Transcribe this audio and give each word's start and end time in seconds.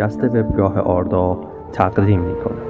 پادکست 0.00 0.24
وبگاه 0.24 0.78
آردا 0.78 1.38
تقدیم 1.72 2.20
می‌کنه. 2.20 2.69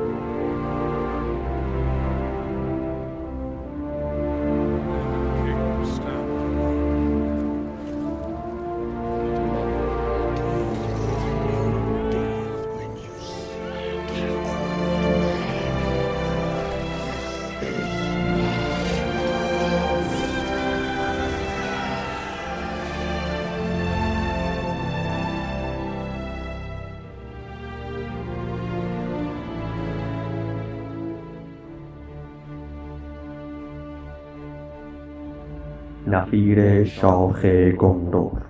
نفیر 36.11 36.85
شاخ 36.85 37.45
گندور 37.79 38.43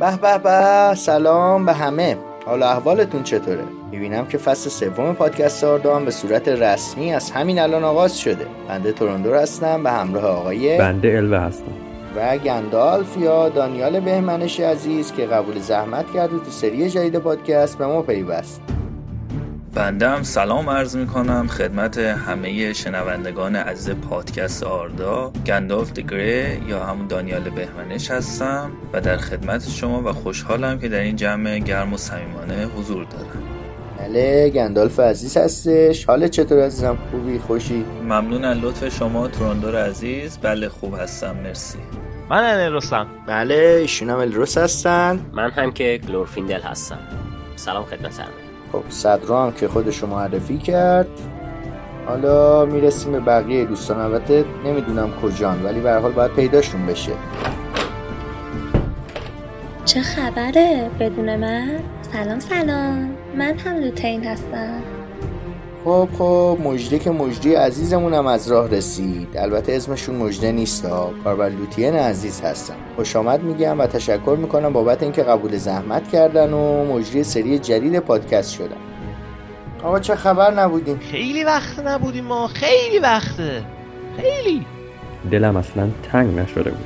به 0.00 0.16
به 0.22 0.38
به 0.38 0.94
سلام 0.94 1.66
به 1.66 1.72
همه. 1.72 2.16
حالا 2.46 2.68
احوالتون 2.70 3.22
چطوره؟ 3.22 3.64
می‌بینم 3.90 4.26
که 4.26 4.38
فصل 4.38 4.70
سوم 4.70 5.12
پادکست 5.12 5.64
آردام 5.64 6.04
به 6.04 6.10
صورت 6.10 6.48
رسمی 6.48 7.12
از 7.12 7.30
همین 7.30 7.58
الان 7.58 7.84
آغاز 7.84 8.18
شده. 8.18 8.46
بنده 8.68 8.92
تورندور 8.92 9.36
هستم 9.36 9.82
به 9.82 9.90
همراه 9.90 10.24
آقای 10.24 10.78
بنده 10.78 11.16
الوه 11.16 11.38
هستم. 11.38 11.72
و 12.16 12.38
گندالف 12.38 13.16
یا 13.16 13.48
دانیال 13.48 14.00
بهمنش 14.00 14.60
عزیز 14.60 15.12
که 15.12 15.26
قبول 15.26 15.58
زحمت 15.58 16.10
کرد 16.14 16.32
و 16.32 16.38
تو 16.38 16.50
سری 16.50 16.90
جدید 16.90 17.16
پادکست 17.18 17.78
به 17.78 17.86
ما 17.86 18.02
پیوست. 18.02 18.79
بنده 19.74 20.08
هم 20.08 20.22
سلام 20.22 20.70
عرض 20.70 20.96
می 20.96 21.06
کنم 21.06 21.46
خدمت 21.46 21.98
همه 21.98 22.72
شنوندگان 22.72 23.56
عزیز 23.56 23.90
پادکست 23.94 24.62
آردا. 24.62 25.32
گندالف 25.46 25.92
دگره 25.92 26.60
یا 26.68 26.84
همون 26.84 27.06
دانیال 27.06 27.50
بهمنش 27.50 28.10
هستم 28.10 28.70
و 28.92 29.00
در 29.00 29.16
خدمت 29.16 29.68
شما 29.68 30.02
و 30.02 30.12
خوشحالم 30.12 30.78
که 30.78 30.88
در 30.88 31.00
این 31.00 31.16
جمع 31.16 31.58
گرم 31.58 31.92
و 31.92 31.96
صمیمانه 31.96 32.66
حضور 32.66 33.04
دارم. 33.04 33.42
بله 33.98 34.50
گندالف 34.50 35.00
عزیز 35.00 35.36
هستش. 35.36 36.04
حال 36.04 36.28
چطور 36.28 36.64
عزیزم؟ 36.66 36.98
خوبی؟ 37.10 37.38
خوشی؟ 37.38 37.84
ممنون 38.02 38.44
از 38.44 38.58
لطف 38.58 38.88
شما 38.88 39.28
تورندور 39.28 39.88
عزیز. 39.88 40.38
بله 40.38 40.68
خوب 40.68 40.94
هستم 40.94 41.36
مرسی. 41.36 41.78
من 42.30 42.60
الروسم 42.60 43.06
بله 43.26 43.78
ایشون 43.80 44.10
هم 44.10 44.18
الروس 44.18 44.58
هستن. 44.58 45.20
من 45.32 45.50
هم 45.50 45.72
که 45.72 46.00
گلورفیندل 46.08 46.60
هستم. 46.60 46.98
سلام 47.56 47.84
خدمت 47.84 48.20
همه. 48.20 48.49
خب 48.72 48.82
صدرو 48.88 49.36
هم 49.36 49.52
که 49.52 49.68
خودشو 49.68 50.06
معرفی 50.06 50.58
کرد. 50.58 51.08
حالا 52.06 52.64
می‌رسیم 52.64 53.12
به 53.12 53.20
بقیه 53.20 53.64
دوستان. 53.64 53.98
البته 53.98 54.44
نمی‌دونم 54.64 55.10
کجان 55.22 55.64
ولی 55.64 55.80
به 55.80 55.92
حال 55.92 56.12
باید 56.12 56.32
پیداشون 56.32 56.86
بشه. 56.86 57.12
چه 59.84 60.00
خبره 60.00 60.90
بدون 61.00 61.36
من؟ 61.36 61.80
سلام 62.12 62.40
سلام. 62.40 63.10
من 63.38 63.58
هم 63.58 63.76
لوتین 63.76 64.24
هستم. 64.24 64.82
خب 65.84 66.08
خب 66.18 66.58
مجده 66.64 66.98
که 66.98 67.10
مجده 67.10 67.58
عزیزمون 67.58 68.14
هم 68.14 68.26
از 68.26 68.48
راه 68.48 68.68
رسید. 68.68 69.28
البته 69.36 69.72
اسمشون 69.72 70.14
مجده 70.14 70.52
نیست 70.52 70.84
ها 70.84 71.12
کاربر 71.24 71.48
لوتین 71.48 71.94
عزیز 71.94 72.40
هستم. 72.40 72.74
خوش 72.96 73.16
آمد 73.16 73.42
میگم 73.42 73.80
و 73.80 73.86
تشکر 73.86 74.36
می‌کنم 74.40 74.72
بابت 74.72 75.02
اینکه 75.02 75.22
قبول 75.22 75.56
زحمت 75.56 76.10
کردن 76.10 76.52
و 76.52 76.84
مجری 76.84 77.24
سری 77.24 77.58
جدید 77.58 77.98
پادکست 77.98 78.54
شدن. 78.54 78.76
آقا 79.82 79.98
چه 79.98 80.14
خبر 80.14 80.54
نبودیم 80.54 80.98
خیلی 80.98 81.44
وقت 81.44 81.78
نبودیم 81.78 82.24
ما. 82.24 82.46
خیلی 82.46 82.98
وقته 82.98 83.62
خیلی. 84.16 84.66
دلم 85.30 85.56
اصلا 85.56 85.88
تنگ 86.12 86.38
نشده 86.38 86.70
بود. 86.70 86.84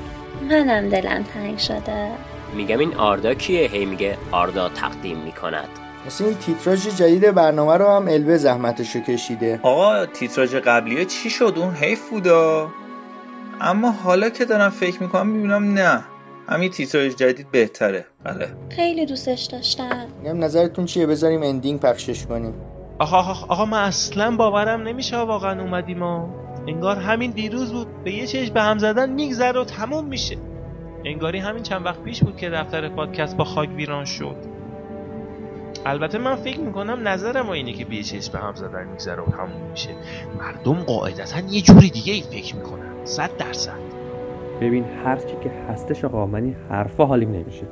منم 0.50 0.88
دلم 0.88 1.24
تنگ 1.34 1.58
شده. 1.58 2.08
میگم 2.56 2.78
این 2.78 2.94
آردا 2.94 3.34
کیه؟ 3.34 3.68
هی 3.68 3.84
میگه 3.84 4.16
آردا 4.32 4.68
تقدیم 4.68 5.16
می‌کند. 5.16 5.68
مثل 6.06 6.24
این 6.24 6.34
تیتراژ 6.34 6.86
جدید 6.86 7.34
برنامه 7.34 7.76
رو 7.76 7.88
هم 7.88 8.08
الوه 8.08 8.36
زحمتشو 8.36 9.00
کشیده. 9.00 9.60
آقا 9.62 10.06
تیتراژ 10.06 10.54
قبلیه 10.54 11.04
چی 11.04 11.30
شد؟ 11.30 11.54
اون 11.56 11.74
حیف 11.74 12.10
بودا. 12.10 12.68
اما 13.60 13.90
حالا 13.90 14.30
که 14.30 14.44
دارم 14.44 14.70
فکر 14.70 15.02
می‌کنم 15.02 15.26
می‌بینم 15.26 15.74
نه. 15.74 16.04
همین 16.48 16.70
تیتراژ 16.70 17.14
جدید 17.14 17.50
بهتره. 17.50 18.04
بله. 18.24 18.48
خیلی 18.76 19.06
دوستش 19.06 19.42
داشتم. 19.42 20.06
میگم 20.22 20.44
نظرتون 20.44 20.84
چیه؟ 20.84 21.06
بذاریم 21.06 21.42
اندینگ 21.42 21.80
پخشش 21.80 22.26
کنیم. 22.26 22.54
آقا 22.98 23.18
آقا, 23.18 23.46
آقا 23.48 23.64
من 23.64 23.82
اصلا 23.82 24.36
باورم 24.36 24.82
نمیشه 24.82 25.16
واقعا 25.16 25.62
اومدیم 25.62 25.98
ما 25.98 26.28
انگار 26.68 26.96
همین 26.96 27.30
دیروز 27.30 27.72
بود. 27.72 27.86
به 28.04 28.12
یه 28.12 28.26
چشم 28.26 28.54
به 28.54 28.62
هم 28.62 28.78
زدن 28.78 29.10
میگذره 29.10 29.60
و 29.60 29.64
تموم 29.64 30.04
میشه. 30.04 30.36
انگاری 31.04 31.38
همین 31.38 31.62
چند 31.62 31.86
وقت 31.86 32.02
پیش 32.02 32.20
بود 32.22 32.36
که 32.36 32.50
دفتر 32.50 32.88
پادکست 32.88 33.36
با 33.36 33.44
خاک 33.44 33.68
ویران 33.76 34.04
شد. 34.04 34.36
البته 35.86 36.18
من 36.18 36.36
فکر 36.36 36.60
می‌کنم 36.60 37.08
نظرم 37.08 37.50
اینه 37.50 37.72
که 37.72 38.02
چشم 38.02 38.32
به 38.32 38.38
هم 38.38 38.54
زدن 38.54 38.88
میگذره 38.88 39.22
و 39.22 39.26
تموم 39.26 39.70
میشه. 39.70 39.90
مردم 40.38 40.82
قاعدتا 40.82 41.40
یه 41.40 41.60
جوری 41.60 41.90
دیگه 41.90 42.12
ای 42.12 42.22
فکر 42.22 42.56
می‌کنن. 42.56 43.04
صد 43.04 43.30
درصد. 43.38 43.78
ببین 44.60 44.84
هرچی 45.04 45.36
که 45.42 45.50
هستش 45.68 46.04
آقا 46.04 46.26
من 46.26 46.44
این 46.44 46.56
حرفا 46.70 47.06
حالیم 47.06 47.32
نمیشه. 47.32 47.66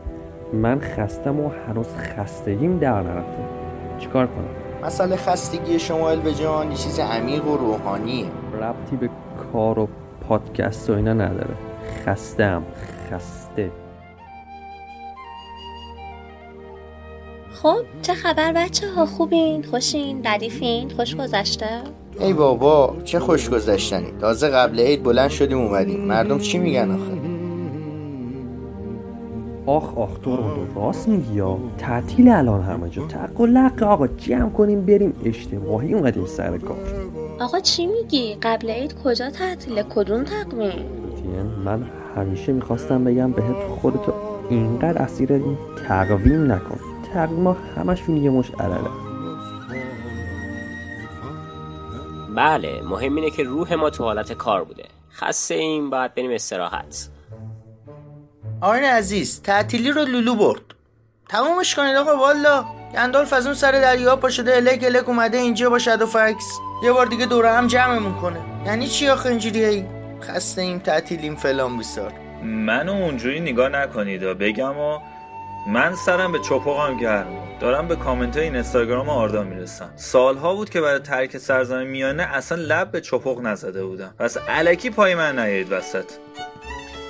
من 0.53 0.81
خستم 0.81 1.41
و 1.41 1.51
هنوز 1.69 1.87
خستگیم 1.97 2.79
در 2.79 3.03
نرفته 3.03 3.45
چیکار 3.99 4.27
کنم؟ 4.27 4.87
مسئله 4.87 5.17
خستگی 5.17 5.79
شما 5.79 6.11
الوه 6.11 6.35
جان 6.35 6.71
یه 6.71 6.77
چیز 6.77 6.99
عمیق 6.99 7.47
و 7.47 7.57
روحانیه 7.57 8.27
ربطی 8.61 8.97
به 8.97 9.11
کار 9.53 9.79
و 9.79 9.89
پادکست 10.29 10.91
و 10.91 10.93
اینا 10.93 11.13
نداره. 11.13 11.55
خستم 12.07 12.63
خسته. 13.11 13.71
خب 17.63 17.85
چه 18.03 18.15
خبر 18.15 18.53
بچه 18.53 18.91
ها 18.91 19.07
خوبین؟ 19.07 19.63
خوشین؟ 19.63 20.21
ردیفین 20.25 20.91
خوش 20.91 21.17
گذشته 21.17 21.67
ای 22.21 22.33
بابا 22.33 22.97
چه 23.05 23.21
خوش 23.21 23.51
گذشتنی 23.51 24.13
تازه 24.21 24.49
قبل 24.49 24.81
عید 24.81 25.03
بلند 25.03 25.31
شدیم 25.31 25.59
اومدیم. 25.59 26.01
مردم 26.01 26.39
چی 26.39 26.59
میگن 26.59 26.91
آخه؟ 26.91 27.13
آخ 29.67 29.99
آخ 29.99 30.19
تو 30.19 30.37
رو 30.37 30.43
راست 30.75 31.09
میگی 31.09 31.35
یا؟ 31.35 31.59
تعطیل 31.79 32.29
الان 32.29 32.63
همه 32.63 32.89
جا. 32.89 33.07
تق 33.07 33.41
و 33.41 33.47
لق 33.47 33.83
آقا 33.83 34.07
جمع 34.07 34.51
کنیم 34.51 34.87
بریم. 34.87 35.15
اشتباهی 35.25 35.95
اومدیم 35.95 36.27
سر 36.27 36.59
کار. 36.59 36.79
آقا 37.41 37.61
چی 37.61 37.87
میگی؟ 37.87 38.37
قبل 38.43 38.71
عید 38.71 38.95
کجا 39.05 39.31
تعطیل 39.31 39.83
کدوم 39.83 40.25
تقویم؟ 40.25 40.87
من 41.65 41.83
همیشه 42.17 42.53
می‌خواستم 42.53 43.05
بگم 43.05 43.33
بهت 43.33 43.57
خودتو 43.81 44.13
اینقدر 44.51 45.03
اسیر 45.03 45.33
این 45.33 45.59
تقویم 45.89 46.53
نکن. 46.53 46.92
تقویم 47.15 47.47
ها 47.47 47.57
همشون 47.77 48.17
یه 48.17 48.31
مش 48.31 48.51
علله 48.61 48.91
بله 52.37 52.81
مهم 52.83 53.15
اینه 53.17 53.31
که 53.31 53.43
روح 53.43 53.75
ما 53.75 53.91
تو 53.91 54.05
حالت 54.05 54.33
کار 54.33 54.65
بوده. 54.65 54.85
خسته 55.15 55.55
این 55.55 55.91
باید 55.91 56.15
بریم 56.15 56.31
استراحت. 56.31 57.09
آین 58.61 58.85
عزیز 58.85 59.43
تعطیلی 59.43 59.91
رو 59.91 60.05
لولو 60.05 60.35
برد. 60.35 60.63
تمومش 61.29 61.75
کنید 61.75 61.97
آقا 61.97 62.17
والا. 62.17 62.65
گندالف 62.95 63.33
از 63.33 63.47
اون 63.47 63.55
سر 63.55 63.73
دریا 63.73 64.17
پا 64.17 64.29
شده 64.29 64.57
الک 64.57 64.85
الک 64.85 65.09
اومده 65.09 65.39
اینجا 65.39 65.71
با 65.71 65.79
شادو 65.79 66.07
فکس. 66.07 66.59
یه 66.85 66.93
بار 66.93 67.07
دیگه 67.07 67.27
دوره 67.27 67.51
هم 67.51 67.67
جمعمون 67.67 68.15
کنه. 68.15 68.41
یعنی 68.67 68.87
چی 68.87 69.09
آخه 69.09 69.29
اینجوری 69.29 69.65
هی 69.65 69.85
خسته 70.23 70.63
ایم 70.63 70.79
تعطیلیم 70.79 71.37
فلان 71.37 71.79
بیسار. 71.79 72.13
منو 72.45 72.93
اونجوری 72.93 73.41
نگاه 73.41 73.69
نکنید 73.69 74.23
و 74.23 74.35
بگم 74.35 74.79
و 74.79 74.99
من 75.67 75.95
سرم 75.95 76.33
به 76.33 76.39
چپقم 76.39 76.97
گرم. 76.97 77.27
دارم 77.61 77.89
به 77.89 77.97
کامنت 77.97 78.37
های 78.37 78.45
این 78.45 78.55
اینستاگرام 78.55 79.09
آردا 79.09 79.43
می‌رسم. 79.43 79.91
سالها 79.97 80.55
بود 80.55 80.71
که 80.71 80.81
برای 80.81 80.99
ترک 80.99 81.39
سرزمین 81.39 81.89
میانه 81.89 82.23
اصلا 82.23 82.59
لب 82.63 82.91
به 82.91 83.01
چپق 83.01 83.41
نزده 83.41 83.85
بودم. 83.85 84.15
پس 84.19 84.37
علکی 84.37 84.91
پای 84.91 85.15
من 85.15 85.39
نیایید 85.39 85.73
وسط. 85.73 86.05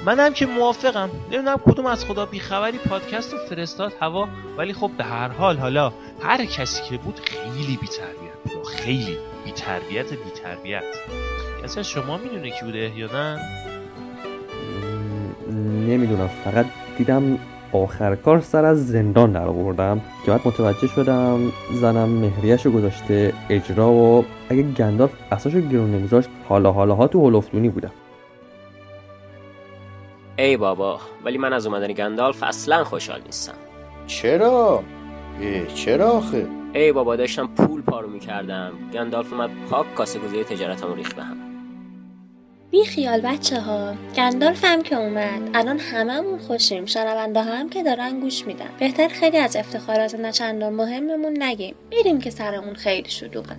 منم 0.07 0.33
که 0.33 0.47
موافقم. 0.47 1.11
نمی‌دونم 1.31 1.57
کدوم 1.57 1.87
از 1.87 2.05
خدا 2.05 2.27
بیخبری 2.27 2.79
پادکست 2.79 3.33
رو 3.33 3.39
فرستاد 3.39 3.93
هوا 4.01 4.29
ولی 4.59 4.73
خب 4.73 4.91
به 4.99 5.05
هر 5.05 5.29
حال 5.29 5.57
حالا 5.57 5.93
هر 6.23 6.45
کسی 6.45 6.83
که 6.83 6.97
بود 6.99 7.21
خیلی 7.21 7.77
بیتربیت 7.77 8.55
بود 8.55 8.67
خیلی 8.67 9.19
بیتربیت 9.45 10.07
بیتربیت. 10.13 10.85
کسی 11.65 11.81
از 11.81 11.89
شما 11.89 12.17
می‌دونه 12.17 12.51
کی 12.51 12.65
بوده 12.65 12.99
یا 12.99 13.07
نه؟ 13.13 13.41
نمی‌دونم. 15.87 16.31
فقط 16.45 16.67
دیدم 16.99 17.39
آخر 17.73 18.15
کار 18.15 18.41
سر 18.41 18.65
از 18.65 18.87
زندان 18.87 19.33
در 19.33 19.47
آوردم. 19.47 20.01
که 20.25 20.31
بعد 20.31 20.41
متوجه 20.45 20.87
شدم 20.87 21.53
زنم 21.73 22.09
مهریش 22.09 22.67
رو 22.67 22.73
گذاشته 22.73 23.33
اجرا 23.51 23.91
و 23.91 24.25
اگه 24.49 24.63
گندالف 24.63 25.11
اصاشو 25.33 25.61
گرون 25.61 25.91
نمیذاشت 25.91 26.29
حالا 26.49 26.73
حالا 26.73 26.95
ها 26.95 27.07
تو 27.07 27.29
هلفتونی 27.31 27.69
بودم. 27.69 27.93
ای 30.39 30.57
بابا 30.57 31.01
ولی 31.25 31.39
من 31.39 31.53
از 31.53 31.67
اومدن 31.67 31.93
گندالف 31.93 32.43
اصلا 32.43 32.85
خوشحال 32.85 33.21
نیستم. 33.27 33.55
چرا؟ 34.07 34.83
چرا 35.75 36.11
آخه؟ 36.11 36.47
ای 36.73 36.93
بابا 36.93 37.17
داشتم 37.17 37.47
پول 37.47 37.83
پارو 37.83 38.09
می‌کردم. 38.09 38.73
گندالف 38.93 39.33
اومد 39.33 39.51
پاک 39.71 39.95
کاسه 39.95 40.19
گوزه 40.19 40.45
تجارتمو 40.45 40.95
ریخ 40.95 41.15
به 41.15 41.23
هم. 41.23 41.52
بی 42.73 42.85
خیال 42.85 43.21
بچه 43.21 43.61
ها 43.61 43.95
گندالف 44.17 44.65
هم 44.65 44.83
که 44.83 44.97
اومد. 44.97 45.51
الان 45.55 45.79
هممون 45.79 46.39
خوشیم. 46.39 46.87
شنونده 46.87 47.43
هم 47.43 47.69
که 47.69 47.83
دارن 47.83 48.21
گوش 48.21 48.47
میدن. 48.47 48.71
بهتر 48.79 49.09
خیلی 49.09 49.37
از 49.37 49.57
افتخارات 49.57 50.15
نچندان 50.15 50.73
مهممون 50.73 51.43
نگیم. 51.43 51.75
بریم 51.91 52.21
که 52.21 52.31
سرمون 52.31 52.75
خیلی 52.75 53.11
شلوغه. 53.11 53.57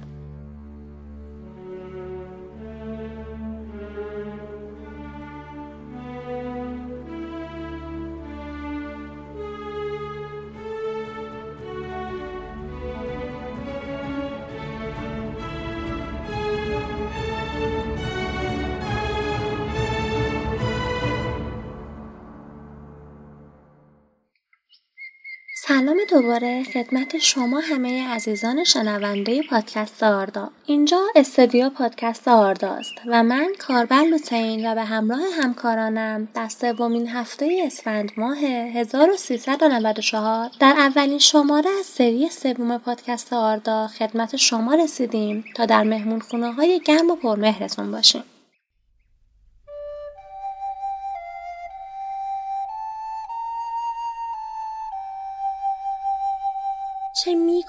دوباره 26.10 26.64
خدمت 26.64 27.18
شما 27.18 27.60
همه 27.60 28.08
عزیزان 28.08 28.64
شنونده 28.64 29.42
پادکست 29.42 30.04
آردا. 30.04 30.50
اینجا 30.66 31.02
استودیو 31.16 31.70
پادکست 31.70 32.28
آرداست 32.28 32.92
و 33.08 33.24
من 33.24 33.48
کاربر 33.60 34.04
لوتین 34.04 34.72
و 34.72 34.76
به 34.76 34.84
همراه 34.84 35.20
همکارانم 35.42 36.28
در 36.34 36.50
سومین 36.50 37.08
هفته 37.08 37.64
اسفند 37.66 38.12
ماه 38.18 38.38
1394 38.38 40.50
در 40.60 40.74
اولین 40.78 41.20
شماره 41.20 41.70
از 41.80 41.86
سری 41.86 42.30
سوم 42.30 42.78
پادکست 42.78 43.34
آردا 43.34 43.88
خدمت 43.88 44.36
شما 44.36 44.76
رسیدیم 44.76 45.46
تا 45.56 45.66
در 45.66 45.84
مهمون 45.84 46.20
خونه 46.20 46.52
های 46.52 46.82
گرم 46.86 47.12
و 47.12 47.16
پرمهرتون 47.16 47.92
باشیم. 47.92 48.24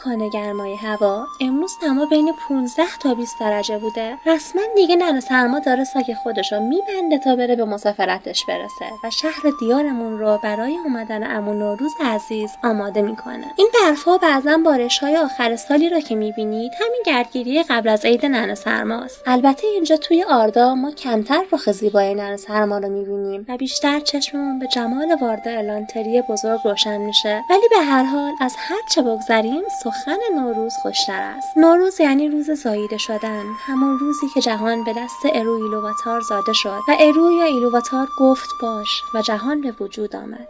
می‌کنه 0.07 0.29
گرمای 0.29 0.77
هوا 0.77 1.27
امروز 1.41 1.73
دما 1.83 2.07
بین 2.07 2.33
15 2.49 2.83
تا 3.01 3.15
20 3.15 3.41
درجه 3.41 3.79
بوده. 3.79 4.19
رسما 4.27 4.63
دیگه 4.77 4.97
ننه 4.97 5.21
سرما 5.21 5.59
داره 5.59 5.85
ساک 5.85 6.15
خودشو 6.23 6.61
میبنده 6.61 7.19
تا 7.19 7.37
بره 7.37 7.57
به 7.57 7.65
مسافرتش 7.65 8.45
برسه 8.45 8.85
و 9.05 9.11
شهر 9.11 9.43
دیارمون 9.61 10.19
رو 10.19 10.39
برای 10.43 10.79
اومدن 10.85 11.37
امون 11.37 11.59
نوروز 11.59 11.93
عزیز 12.01 12.51
آماده 12.65 13.03
می‌کنه. 13.03 13.47
این 13.57 13.69
برفها 13.75 14.19
بعضا 14.19 14.59
بارش 14.65 14.99
های 14.99 15.17
آخر 15.17 15.57
سالی 15.57 15.89
را 15.89 16.01
که 16.01 16.15
می‌بینید 16.15 16.73
همین 16.81 17.03
گردگیری 17.07 17.63
قبل 17.63 17.89
از 17.89 18.05
عید 18.05 18.27
ننه 18.27 18.55
سرماست. 18.55 19.23
البته 19.27 19.67
اینجا 19.67 19.97
توی 19.97 20.25
آردا 20.25 20.75
ما 20.75 20.91
کمتر 20.91 21.43
رخ 21.53 21.73
زیبای 21.73 22.15
ننه 22.15 22.37
سرما 22.37 22.79
رو 22.79 22.89
می‌بینیم 22.89 23.47
و 23.49 23.57
بیشتر 23.57 24.01
چشممون 24.01 24.59
به 24.59 24.67
جمال 24.67 25.17
وارد 25.21 25.49
الانتری 25.49 26.23
بزرگ 26.23 26.61
روشن 26.65 26.97
میشه. 26.97 27.45
ولی 27.51 27.69
به 27.71 27.79
هر 27.79 28.05
حال 28.05 28.33
از 28.41 28.55
هر 28.59 28.81
چه 28.91 29.03
بگذریم 29.03 29.63
سخن 29.95 30.19
نوروز 30.35 30.73
خوشتر 30.83 31.21
است. 31.37 31.57
نوروز 31.57 32.01
یعنی 32.01 32.29
روز 32.29 32.51
زاییده 32.51 32.99
شدن 32.99 33.45
همون 33.67 33.99
روزی 33.99 34.27
که 34.35 34.41
جهان 34.41 34.85
به 34.85 34.93
دست 34.93 35.27
ارو 35.35 35.53
ایلوواتار 35.53 36.21
زاده 36.21 36.53
شد 36.53 36.81
و 36.89 36.97
ارو 37.01 37.33
یا 37.33 37.45
ایلوواتار 37.45 38.09
گفت 38.19 38.49
باش 38.63 39.03
و 39.15 39.23
جهان 39.23 39.61
به 39.61 39.75
وجود 39.81 40.17
آمد. 40.17 40.49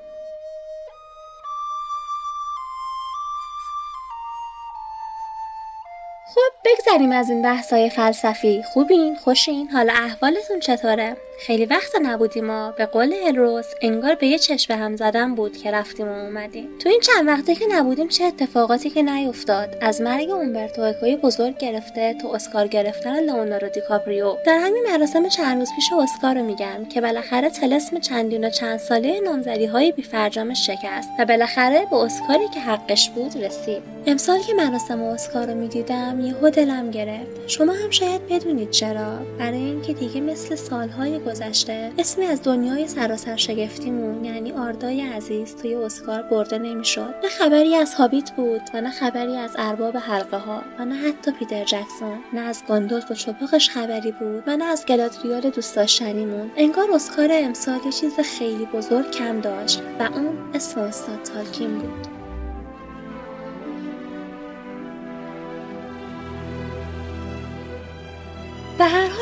خب 6.35 6.53
بگذریم 6.65 7.13
از 7.13 7.31
این 7.31 7.43
بحثای 7.43 7.91
فلسفی. 7.91 8.63
خوبین؟ 8.73 9.17
خوشین؟ 9.17 9.71
حالا 9.71 9.93
احوالتون 9.93 10.61
چطوره؟ 10.61 11.17
خیلی 11.39 11.67
وقت 11.67 11.93
نبودیم 12.03 12.45
ما 12.45 12.71
به 12.71 12.87
قول 12.87 13.15
الروز 13.27 13.65
انگار 13.83 14.15
به 14.15 14.27
یه 14.27 14.39
چشم 14.39 14.75
هم 14.75 14.97
زدن 14.97 15.35
بود 15.35 15.57
که 15.57 15.71
رفتیم 15.71 16.09
و 16.09 16.13
اومدیم. 16.13 16.69
تو 16.79 16.89
این 16.89 17.01
چند 17.01 17.29
وقته 17.29 17.55
که 17.55 17.65
نبودیم 17.71 18.09
چه 18.09 18.25
اتفاقاتی 18.25 18.91
که 18.91 19.03
نیفتاد؟ 19.03 19.77
از 19.81 20.01
مرگ 20.01 20.31
اومبرتو 20.31 20.83
اکوی 20.83 21.17
بزرگ 21.17 21.59
گرفته 21.59 22.15
تا 22.23 22.35
اسکار 22.35 22.67
گرفتن 22.67 23.21
لئوناردو 23.21 23.69
دیکاپریو. 23.69 24.37
در 24.47 24.59
همین 24.59 24.87
مراسم 24.93 25.29
چند 25.29 25.59
روز 25.59 25.69
پیش 25.77 25.91
اسکار 26.03 26.35
رو 26.35 26.43
میگم 26.43 26.85
که 26.85 27.01
بالاخره 27.01 27.51
طلسم 27.51 28.01
چندین 28.01 28.45
و 28.45 28.51
چند 28.51 28.79
ساله 28.79 29.21
نامزدی 29.21 29.67
های 29.67 29.93
بیفرجامش 29.93 30.67
شکست 30.67 31.09
و 31.19 31.25
بالاخره 31.25 31.87
به 31.91 31.97
اسکاری 31.97 32.49
که 32.55 32.61
حقش 32.61 33.11
بود 33.11 33.45
رسید. 33.45 33.83
امسال 34.07 34.39
که 34.41 34.55
مراسم 34.55 35.03
اسکار 35.03 35.47
رو 35.47 35.55
می‌دیدم 35.55 36.21
یهو 36.21 36.51
دلم 36.51 36.91
گرفت. 36.91 37.49
شما 37.49 37.73
هم 37.73 37.91
شاید 37.91 38.27
بدونید 38.29 38.71
چرا. 38.71 39.19
برای 39.39 39.59
اینکه 39.59 39.93
دیگه 39.93 40.21
مثل 40.21 40.55
سالهای 40.55 41.19
گذشته 41.25 41.93
اسمی 41.99 42.25
از 42.25 42.43
دنیای 42.43 42.89
سراسر 42.89 43.37
شگفتیمون 43.37 44.25
یعنی 44.25 44.53
آردای 44.53 45.01
عزیز 45.01 45.57
توی 45.57 45.75
اسکار 45.75 46.23
برده 46.23 46.59
نمی‌شد. 46.59 47.15
نه 47.25 47.29
خبری 47.29 47.77
از 47.77 47.95
هابیت 47.95 48.31
بود 48.31 48.63
و 48.75 48.81
نه 48.81 48.91
خبری 48.91 49.37
از 49.37 49.57
ارباب 49.59 49.97
حلقه 49.97 50.39
ها 50.39 50.63
و 50.79 50.85
نه 50.85 50.95
حتی 50.95 51.33
پیتر 51.33 51.65
جکسون. 51.65 52.19
نه 52.33 52.41
از 52.41 52.63
گاندولف 52.69 53.11
و 53.11 53.15
چپاقش 53.15 53.71
خبری 53.71 54.13
بود 54.13 54.43
و 54.47 54.57
نه 54.57 54.65
از 54.65 54.87
گلادریال 54.87 55.51
دوست 55.51 55.77
داشتنیمون. 55.77 56.51
انگار 56.57 56.93
اسکار 56.93 57.29
امسال 57.33 57.81
یه 57.87 57.93
چیز 57.93 58.21
خیلی 58.21 58.65
بزرگ 58.67 59.11
کم 59.11 59.41
داشت 59.41 59.83
و 60.01 60.03
اون 60.03 60.39
اسم 60.55 60.81
استاد 60.81 61.23
تالکین 61.23 61.79
بود. 61.79 62.24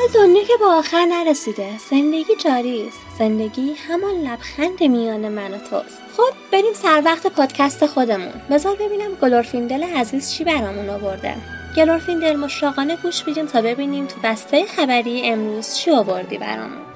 دنیا 0.07 0.43
که 0.43 0.53
به 0.59 0.73
آخر 0.73 1.05
نرسیده. 1.05 1.77
زندگی 1.89 2.35
جاری 2.45 2.87
است. 2.87 2.99
زندگی 3.19 3.73
همان 3.87 4.11
لبخند 4.11 4.83
میان 4.83 5.29
من 5.29 5.53
و 5.53 5.57
توست. 5.57 6.01
خب 6.17 6.33
بریم 6.51 6.73
سر 6.73 7.01
وقت 7.05 7.27
پادکست 7.27 7.85
خودمون. 7.85 8.33
بذار 8.51 8.75
ببینم 8.75 9.13
گلورفیندل 9.21 9.83
عزیز 9.83 10.31
چی 10.31 10.43
برامون 10.43 10.89
آورده. 10.89 11.35
گلورفیندل 11.77 12.35
مشتاقانه 12.35 12.95
گوش 12.95 13.27
میدیم 13.27 13.45
تا 13.45 13.61
ببینیم 13.61 14.07
تو 14.07 14.15
بسته 14.23 14.65
خبری 14.65 15.21
امروز 15.25 15.75
چی 15.75 15.91
آوردی 15.91 16.37
برامون. 16.37 16.92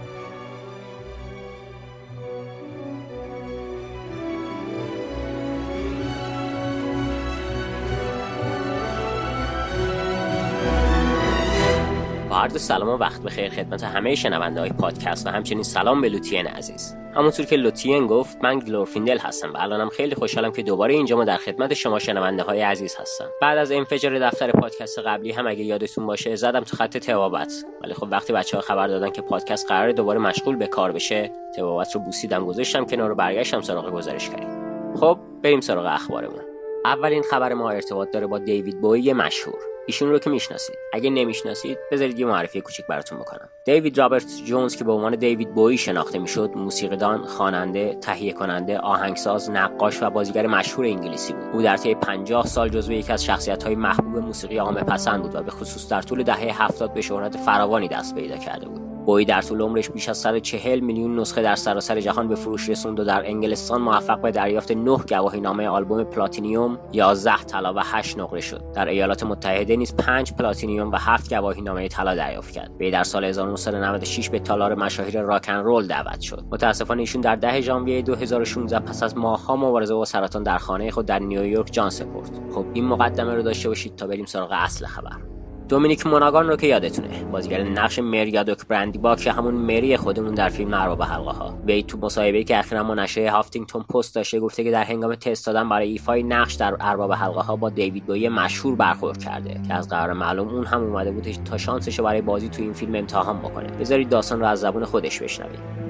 عرض 12.48 12.62
سلام 12.62 12.90
و 12.90 12.98
وقت 12.98 13.22
بخیر 13.22 13.50
خدمت 13.50 13.84
همه 13.84 14.16
شنونده 14.16 14.60
های 14.60 14.70
پادکست 14.70 15.28
و 15.28 15.30
همچنین 15.30 15.64
سلام 15.64 16.02
به 16.02 16.10
لوتین 16.10 16.48
عزیز. 16.48 16.96
همونطور 17.16 17.46
که 17.46 17.56
لوتین 17.56 18.08
گفت 18.08 18.38
من 18.44 18.60
گلورفیندل 18.60 19.18
هستم 19.18 19.54
و 19.54 19.58
الانم 19.58 19.90
خیلی 19.90 20.16
خوشحالم 20.16 20.52
که 20.52 20.64
دوباره 20.64 20.94
اینجا 20.94 21.16
ما 21.16 21.26
در 21.26 21.38
خدمت 21.38 21.74
شما 21.74 22.00
شنونده 22.00 22.44
های 22.44 22.62
عزیز 22.62 22.96
هستم. 23.00 23.26
بعد 23.42 23.58
از 23.58 23.72
انفجار 23.72 24.20
دفتر 24.20 24.52
پادکست 24.52 25.00
قبلی 25.00 25.32
هم 25.32 25.48
اگه 25.48 25.64
یادتون 25.64 26.06
باشه 26.06 26.36
زدم 26.36 26.64
تو 26.64 26.78
خط 26.78 26.98
طبابت 26.98 27.54
ولی 27.84 27.94
خب 27.94 28.08
وقتی 28.12 28.34
بچه 28.34 28.58
ها 28.58 28.64
خبر 28.64 28.88
دادن 28.88 29.10
که 29.10 29.22
پادکست 29.22 29.68
قرار 29.68 29.92
دوباره 29.92 30.20
مشغول 30.20 30.56
به 30.56 30.68
کار 30.68 30.92
بشه 30.92 31.32
طبابت 31.56 31.96
رو 31.96 32.02
بوسیدم 32.02 32.46
گذاشتم 32.46 32.86
کنار 32.86 33.10
رو 33.10 33.16
برگشتم 33.16 33.62
سراغ 33.62 33.92
گزارشگریم 33.92 34.94
خب 34.96 35.20
بریم 35.44 35.62
سراغ 35.62 35.86
اخبارمون. 35.86 36.42
اولین 36.86 37.24
خبر 37.24 37.54
ما 37.54 37.70
ارتباط 37.70 38.12
داره 38.12 38.28
با 38.28 38.40
دیوید 38.40 38.82
بویی 38.82 39.14
مشهور. 39.14 39.77
ایشون 39.88 40.10
رو 40.10 40.20
که 40.20 40.30
می‌شناسید. 40.30 40.76
اگه 40.94 41.10
نمی‌شناسید 41.10 41.78
بذارید 41.92 42.20
یه 42.20 42.26
معرفی 42.26 42.62
کوچیک 42.62 42.88
براتون 42.88 43.20
بکنم. 43.20 43.50
دیوید 43.66 43.98
رابرت 43.98 44.26
جونز 44.46 44.76
که 44.76 44.84
به 44.84 44.92
عنوان 44.92 45.16
دیوید 45.16 45.54
بویی 45.54 45.78
شناخته 45.78 46.20
می‌شد 46.20 46.52
موسیقیدان 46.56 47.26
خواننده 47.26 47.98
تهیه 48.02 48.34
کننده 48.34 48.80
آهنگساز 48.80 49.50
نقاش 49.50 50.04
و 50.04 50.10
بازیگر 50.10 50.48
مشهور 50.48 50.86
انگلیسی 50.86 51.34
بود. 51.34 51.44
او 51.54 51.62
در 51.62 51.78
طی 51.78 51.96
50 51.96 52.48
سال 52.48 52.70
جزو 52.70 52.92
یکی 52.92 53.14
از 53.14 53.26
شخصیت 53.26 53.64
های 53.64 53.76
محبوب 53.76 54.18
موسیقی 54.18 54.58
عامه 54.58 54.84
پسند 54.84 55.22
بود 55.22 55.36
و 55.36 55.44
به 55.44 55.52
خصوص 55.52 55.90
در 55.90 56.02
طول 56.02 56.24
دهه 56.24 56.64
70 56.64 56.94
به 56.94 57.02
شهرت 57.02 57.38
فراوانی 57.38 57.88
دست 57.88 58.16
پیدا 58.16 58.38
کرده 58.38 58.68
بود. 58.68 58.87
بوی 59.08 59.26
در 59.26 59.42
طول 59.42 59.62
عمرش 59.62 59.90
بیش 59.90 60.10
از 60.10 60.18
140 60.18 60.80
میلیون 60.80 61.20
نسخه 61.20 61.42
در 61.42 61.56
سراسر 61.56 62.00
جهان 62.00 62.28
به 62.28 62.36
فروش 62.36 62.70
رسوند 62.70 63.00
و 63.00 63.04
در 63.04 63.26
انگلستان 63.26 63.82
موفق 63.82 64.22
به 64.22 64.32
دریافت 64.32 64.72
9 64.72 64.98
گواهی 65.10 65.42
نامه 65.42 65.68
آلبوم 65.68 66.04
پلاتینیوم 66.04 66.80
11 66.92 67.38
طلا 67.38 67.74
و 67.74 67.80
8 67.84 68.20
نقره 68.20 68.42
شد. 68.42 68.72
در 68.74 68.88
ایالات 68.88 69.24
متحده 69.24 69.76
نیز 69.76 69.96
5 69.96 70.34
پلاتینیوم 70.34 70.92
و 70.92 70.96
7 71.00 71.34
گواهی 71.34 71.62
نامه 71.62 71.88
طلا 71.88 72.16
دریافت 72.16 72.52
کرد. 72.52 72.72
وی 72.80 72.92
در 72.92 73.04
سال 73.04 73.24
1996 73.24 74.30
به 74.30 74.40
تالار 74.40 74.76
مشاهیر 74.76 75.22
راک‌ان‌رول 75.22 75.88
دعوت 75.88 76.22
شد. 76.22 76.44
متاسفانه 76.52 77.02
ایشون 77.02 77.22
در 77.22 77.36
10 77.36 77.62
ژانویه 77.62 78.02
2016 78.02 78.80
پس 78.80 79.04
از 79.04 79.18
ماهها 79.18 79.56
مبارزه 79.56 79.94
با 79.94 80.06
سرطان 80.06 80.44
در 80.44 80.58
خانه 80.58 80.92
خود 80.92 81.06
در 81.06 81.20
نیویورک 81.20 81.70
جان 81.72 81.90
سپرد. 81.90 82.40
خب 82.54 82.66
این 82.74 82.86
مقدمه 82.86 83.36
رو 83.36 83.42
داشته 83.42 83.70
باشید 83.70 83.96
تا 83.96 84.08
بریم 84.08 84.26
سراغ 84.26 84.52
اصل 84.52 84.86
خبر. 84.86 85.37
دومینیک 85.70 86.08
موناگان 86.08 86.48
رو 86.48 86.56
که 86.56 86.68
یادتونه. 86.68 87.24
بازیگر 87.32 87.64
نقش 87.64 88.00
مریادوک 88.00 88.68
برندی 88.68 89.00
با 89.00 89.16
که 89.16 89.32
همون 89.32 89.54
مری 89.54 89.98
خودمون 89.98 90.34
در 90.34 90.50
فیلم 90.50 90.74
ارباب 90.74 91.04
حلقه 91.04 91.32
ها 91.32 91.58
وی 91.66 91.84
تو 91.84 91.98
مصاحبه‌ای 91.98 92.44
که 92.44 92.60
اخیرا 92.60 92.94
نشریه 92.94 93.32
هافتینگتون 93.32 93.84
پست 93.84 94.16
داشته 94.16 94.40
گفته 94.40 94.64
که 94.64 94.72
در 94.72 94.84
هنگام 94.84 95.16
تست 95.16 95.46
دادن 95.46 95.70
برای 95.70 95.90
ایفای 95.90 96.24
نقش 96.24 96.54
در 96.54 96.78
ارباب 96.80 97.14
حلقه 97.14 97.42
ها 97.42 97.56
با 97.56 97.70
دیوید 97.70 98.06
بوی 98.06 98.30
مشهور 98.30 98.76
برخورد 98.76 99.24
کرده 99.24 99.62
که 99.68 99.74
از 99.74 99.90
قرار 99.90 100.14
معلوم 100.14 100.48
اون 100.48 100.66
هم 100.66 100.84
اومده 100.84 101.12
بود 101.12 101.28
تا 101.46 101.58
شانسش 101.58 102.00
برای 102.00 102.22
بازی 102.22 102.50
تو 102.50 102.62
این 102.62 102.74
فیلم 102.74 102.96
امتحان 102.96 103.40
بکنه. 103.40 103.68
بذارید 103.68 104.10
داستان 104.10 104.40
رو 104.40 104.46
از 104.46 104.60
زبون 104.60 104.86
خودش 104.86 105.22
بشنوید 105.22 105.87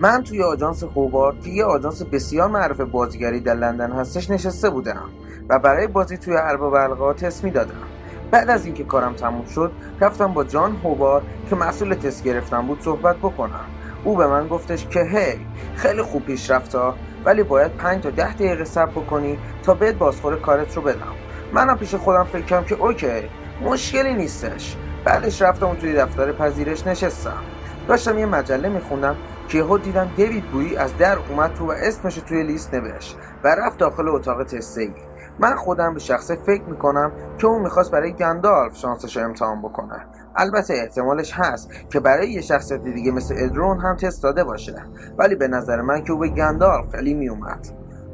من 0.00 0.22
توی 0.22 0.42
آژانس 0.42 0.84
خوبار 0.84 1.36
که 1.44 1.50
یه 1.50 1.64
آژانس 1.64 2.02
بسیار 2.02 2.48
معروف 2.48 2.80
بازیگری 2.80 3.40
در 3.40 3.54
لندن 3.54 3.92
هستش 3.92 4.30
نشسته 4.30 4.70
بودم 4.70 5.08
و 5.48 5.58
برای 5.58 5.86
بازی 5.86 6.16
توی 6.16 6.36
ارباب 6.36 6.76
حلقه 6.76 7.14
تست 7.14 7.44
می‌دادم 7.44 7.82
بعد 8.30 8.50
از 8.50 8.64
اینکه 8.64 8.84
کارم 8.84 9.12
تموم 9.12 9.46
شد 9.46 9.72
رفتم 10.00 10.32
با 10.32 10.44
جان 10.44 10.76
هوبار 10.84 11.22
که 11.50 11.56
مسئول 11.56 11.94
تست 11.94 12.24
گرفتم 12.24 12.66
بود 12.66 12.80
صحبت 12.80 13.16
بکنم. 13.16 13.64
او 14.04 14.16
به 14.16 14.26
من 14.26 14.48
گفتش 14.48 14.86
که 14.86 15.00
هی 15.00 15.46
خیلی 15.76 16.02
خوب 16.02 16.24
پیش 16.24 16.50
رفتا 16.50 16.94
ولی 17.24 17.42
باید 17.42 17.72
5 17.72 18.02
تا 18.02 18.10
ده 18.10 18.34
دقیقه 18.34 18.64
صبر 18.64 18.90
بکنی 18.90 19.38
تا 19.62 19.74
بهت 19.74 19.94
بازخور 19.94 20.36
کارت 20.36 20.76
رو 20.76 20.82
بدم. 20.82 21.12
منم 21.52 21.78
پیش 21.78 21.94
خودم 21.94 22.24
فکر 22.24 22.42
کردم 22.42 22.66
که 22.66 22.74
اوکی 22.74 23.22
مشکلی 23.62 24.14
نیستش. 24.14 24.76
بعدش 25.04 25.42
رفتم 25.42 25.74
توی 25.74 25.92
دفتر 25.92 26.32
پذیرش 26.32 26.86
نشستم. 26.86 27.42
داشتم 27.88 28.18
یه 28.18 28.26
مجله 28.26 28.68
میخوندم 28.68 29.16
که 29.48 29.58
یهو 29.58 29.78
دیدم 29.78 30.10
دیوید 30.16 30.44
بویی 30.44 30.76
از 30.76 30.96
در 30.96 31.18
اومد 31.30 31.54
تو 31.54 31.66
و 31.66 31.70
اسمش 31.70 32.14
توی 32.14 32.42
لیست 32.42 32.74
نوشت 32.74 33.16
و 33.44 33.48
رفت 33.48 33.78
داخل 33.78 34.08
اتاق 34.08 34.44
تستگی 34.44 35.02
من 35.38 35.54
خودم 35.54 35.94
به 35.94 36.00
شخصه 36.00 36.36
فکر 36.36 36.62
می‌کنم 36.62 37.12
که 37.38 37.46
اون 37.46 37.62
می‌خواست 37.62 37.90
برای 37.90 38.12
گندالف 38.12 38.76
شانسش 38.76 39.16
امتحان 39.16 39.62
بکنه. 39.62 40.06
البته 40.36 40.74
احتمالش 40.74 41.32
هست 41.34 41.70
که 41.90 42.00
برای 42.00 42.30
یه 42.30 42.40
شخصیت 42.40 42.82
دیگه 42.82 43.10
مثل 43.10 43.34
ادرون 43.38 43.78
هم 43.78 43.96
تست 43.96 44.22
داده 44.22 44.44
باشه. 44.44 44.82
ولی 45.18 45.34
به 45.34 45.48
نظر 45.48 45.80
من 45.80 46.04
که 46.04 46.12
او 46.12 46.18
به 46.18 46.28
گندالف 46.28 46.94
خیلی 46.94 47.14
میومد 47.14 47.66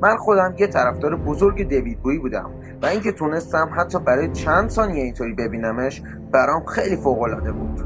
من 0.03 0.17
خودم 0.17 0.55
یه 0.59 0.67
طرفدار 0.67 1.17
بزرگ 1.17 1.69
دیوید 1.69 2.03
بویی 2.03 2.19
بودم 2.19 2.51
و 2.83 2.87
اینکه 2.87 3.13
تونستم 3.13 3.71
حتی 3.77 3.99
برای 3.99 4.33
چند 4.33 4.71
ثانیه 4.71 5.05
اینطوری 5.05 5.33
ببینمش 5.33 6.03
برام 6.33 6.65
خیلی 6.65 6.97
فوق 6.97 7.51
بود. 7.51 7.85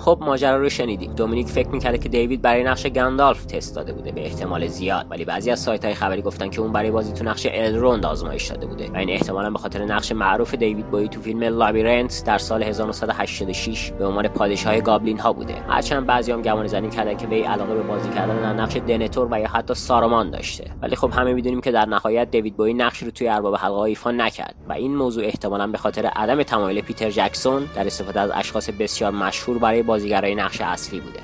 خب 0.00 0.18
ماجرا 0.20 0.56
رو 0.56 0.68
شنیدیم. 0.68 1.12
دومینیک 1.12 1.46
فکر 1.46 1.68
می‌کرده 1.68 1.98
که 1.98 2.08
دیوید 2.08 2.42
برای 2.42 2.64
نقش 2.64 2.86
گندالف 2.86 3.44
تست 3.44 3.76
داده 3.76 3.92
بوده 3.92 4.12
به 4.12 4.24
احتمال 4.24 4.66
زیاد. 4.66 5.06
ولی 5.10 5.24
بعضی 5.24 5.50
از 5.50 5.60
سایت 5.60 5.84
های 5.84 5.94
خبری 5.94 6.22
گفتن 6.22 6.50
که 6.50 6.60
اون 6.60 6.72
برای 6.72 6.90
بازی 6.90 7.12
تو 7.12 7.24
نقش 7.24 7.46
الروند 7.50 8.06
آزمایش 8.06 8.46
داده 8.46 8.66
بوده. 8.66 8.90
و 8.90 8.96
این 8.96 9.10
احتمالا 9.10 9.50
به 9.50 9.58
خاطر 9.58 9.84
نقش 9.84 10.12
معروف 10.12 10.54
دیوید 10.54 10.90
بوی 10.90 11.08
تو 11.08 11.20
فیلم 11.20 11.42
لابیرنت 11.42 12.22
در 12.26 12.38
سال 12.38 12.62
1986 12.62 13.92
به 13.98 14.06
عنوان 14.06 14.28
پادشاه 14.28 14.80
گابلین 14.80 15.18
ها 15.18 15.32
بوده. 15.32 15.54
هرچند 15.68 16.06
بعضی 16.06 16.32
هم 16.32 16.42
گمان 16.42 16.66
زنی 16.66 16.90
کردن 16.90 17.16
که 17.16 17.26
وی 17.26 17.42
علاقه 17.42 17.74
به 17.74 17.82
بازی 17.82 18.08
کردن 18.08 18.42
در 18.42 18.62
نقش 18.62 18.76
دنتور 18.76 19.28
و 19.30 19.40
یا 19.40 19.48
حتی 19.48 19.74
سارومان 19.74 20.30
داشته. 20.30 20.70
ولی 20.82 20.96
خب 20.96 21.10
همه 21.12 21.32
می‌دونیم 21.32 21.60
که 21.60 21.70
در 21.70 21.86
نهایت 21.86 22.30
دیوید 22.30 22.56
بوی 22.56 22.74
نقش 22.74 23.02
رو 23.02 23.10
توی 23.10 23.28
ارباب 23.28 23.56
حلقه 23.56 23.78
ایفا 23.78 24.10
نکرد. 24.10 24.54
و 24.68 24.72
این 24.72 24.96
موضوع 24.96 25.24
احتمالا 25.24 25.66
به 25.66 25.78
خاطر 25.78 26.06
عدم 26.06 26.42
تمایل 26.42 26.80
پیتر 26.80 27.10
جکسون 27.10 27.68
در 27.74 27.86
استفاده 27.86 28.20
از 28.20 28.30
اشخاص 28.34 28.70
بسیار 28.70 29.10
مشهور 29.10 29.58
برای 29.58 29.82
بازیگرای 29.90 30.34
نقش 30.34 30.60
اصلی 30.60 31.00
بوده. 31.00 31.20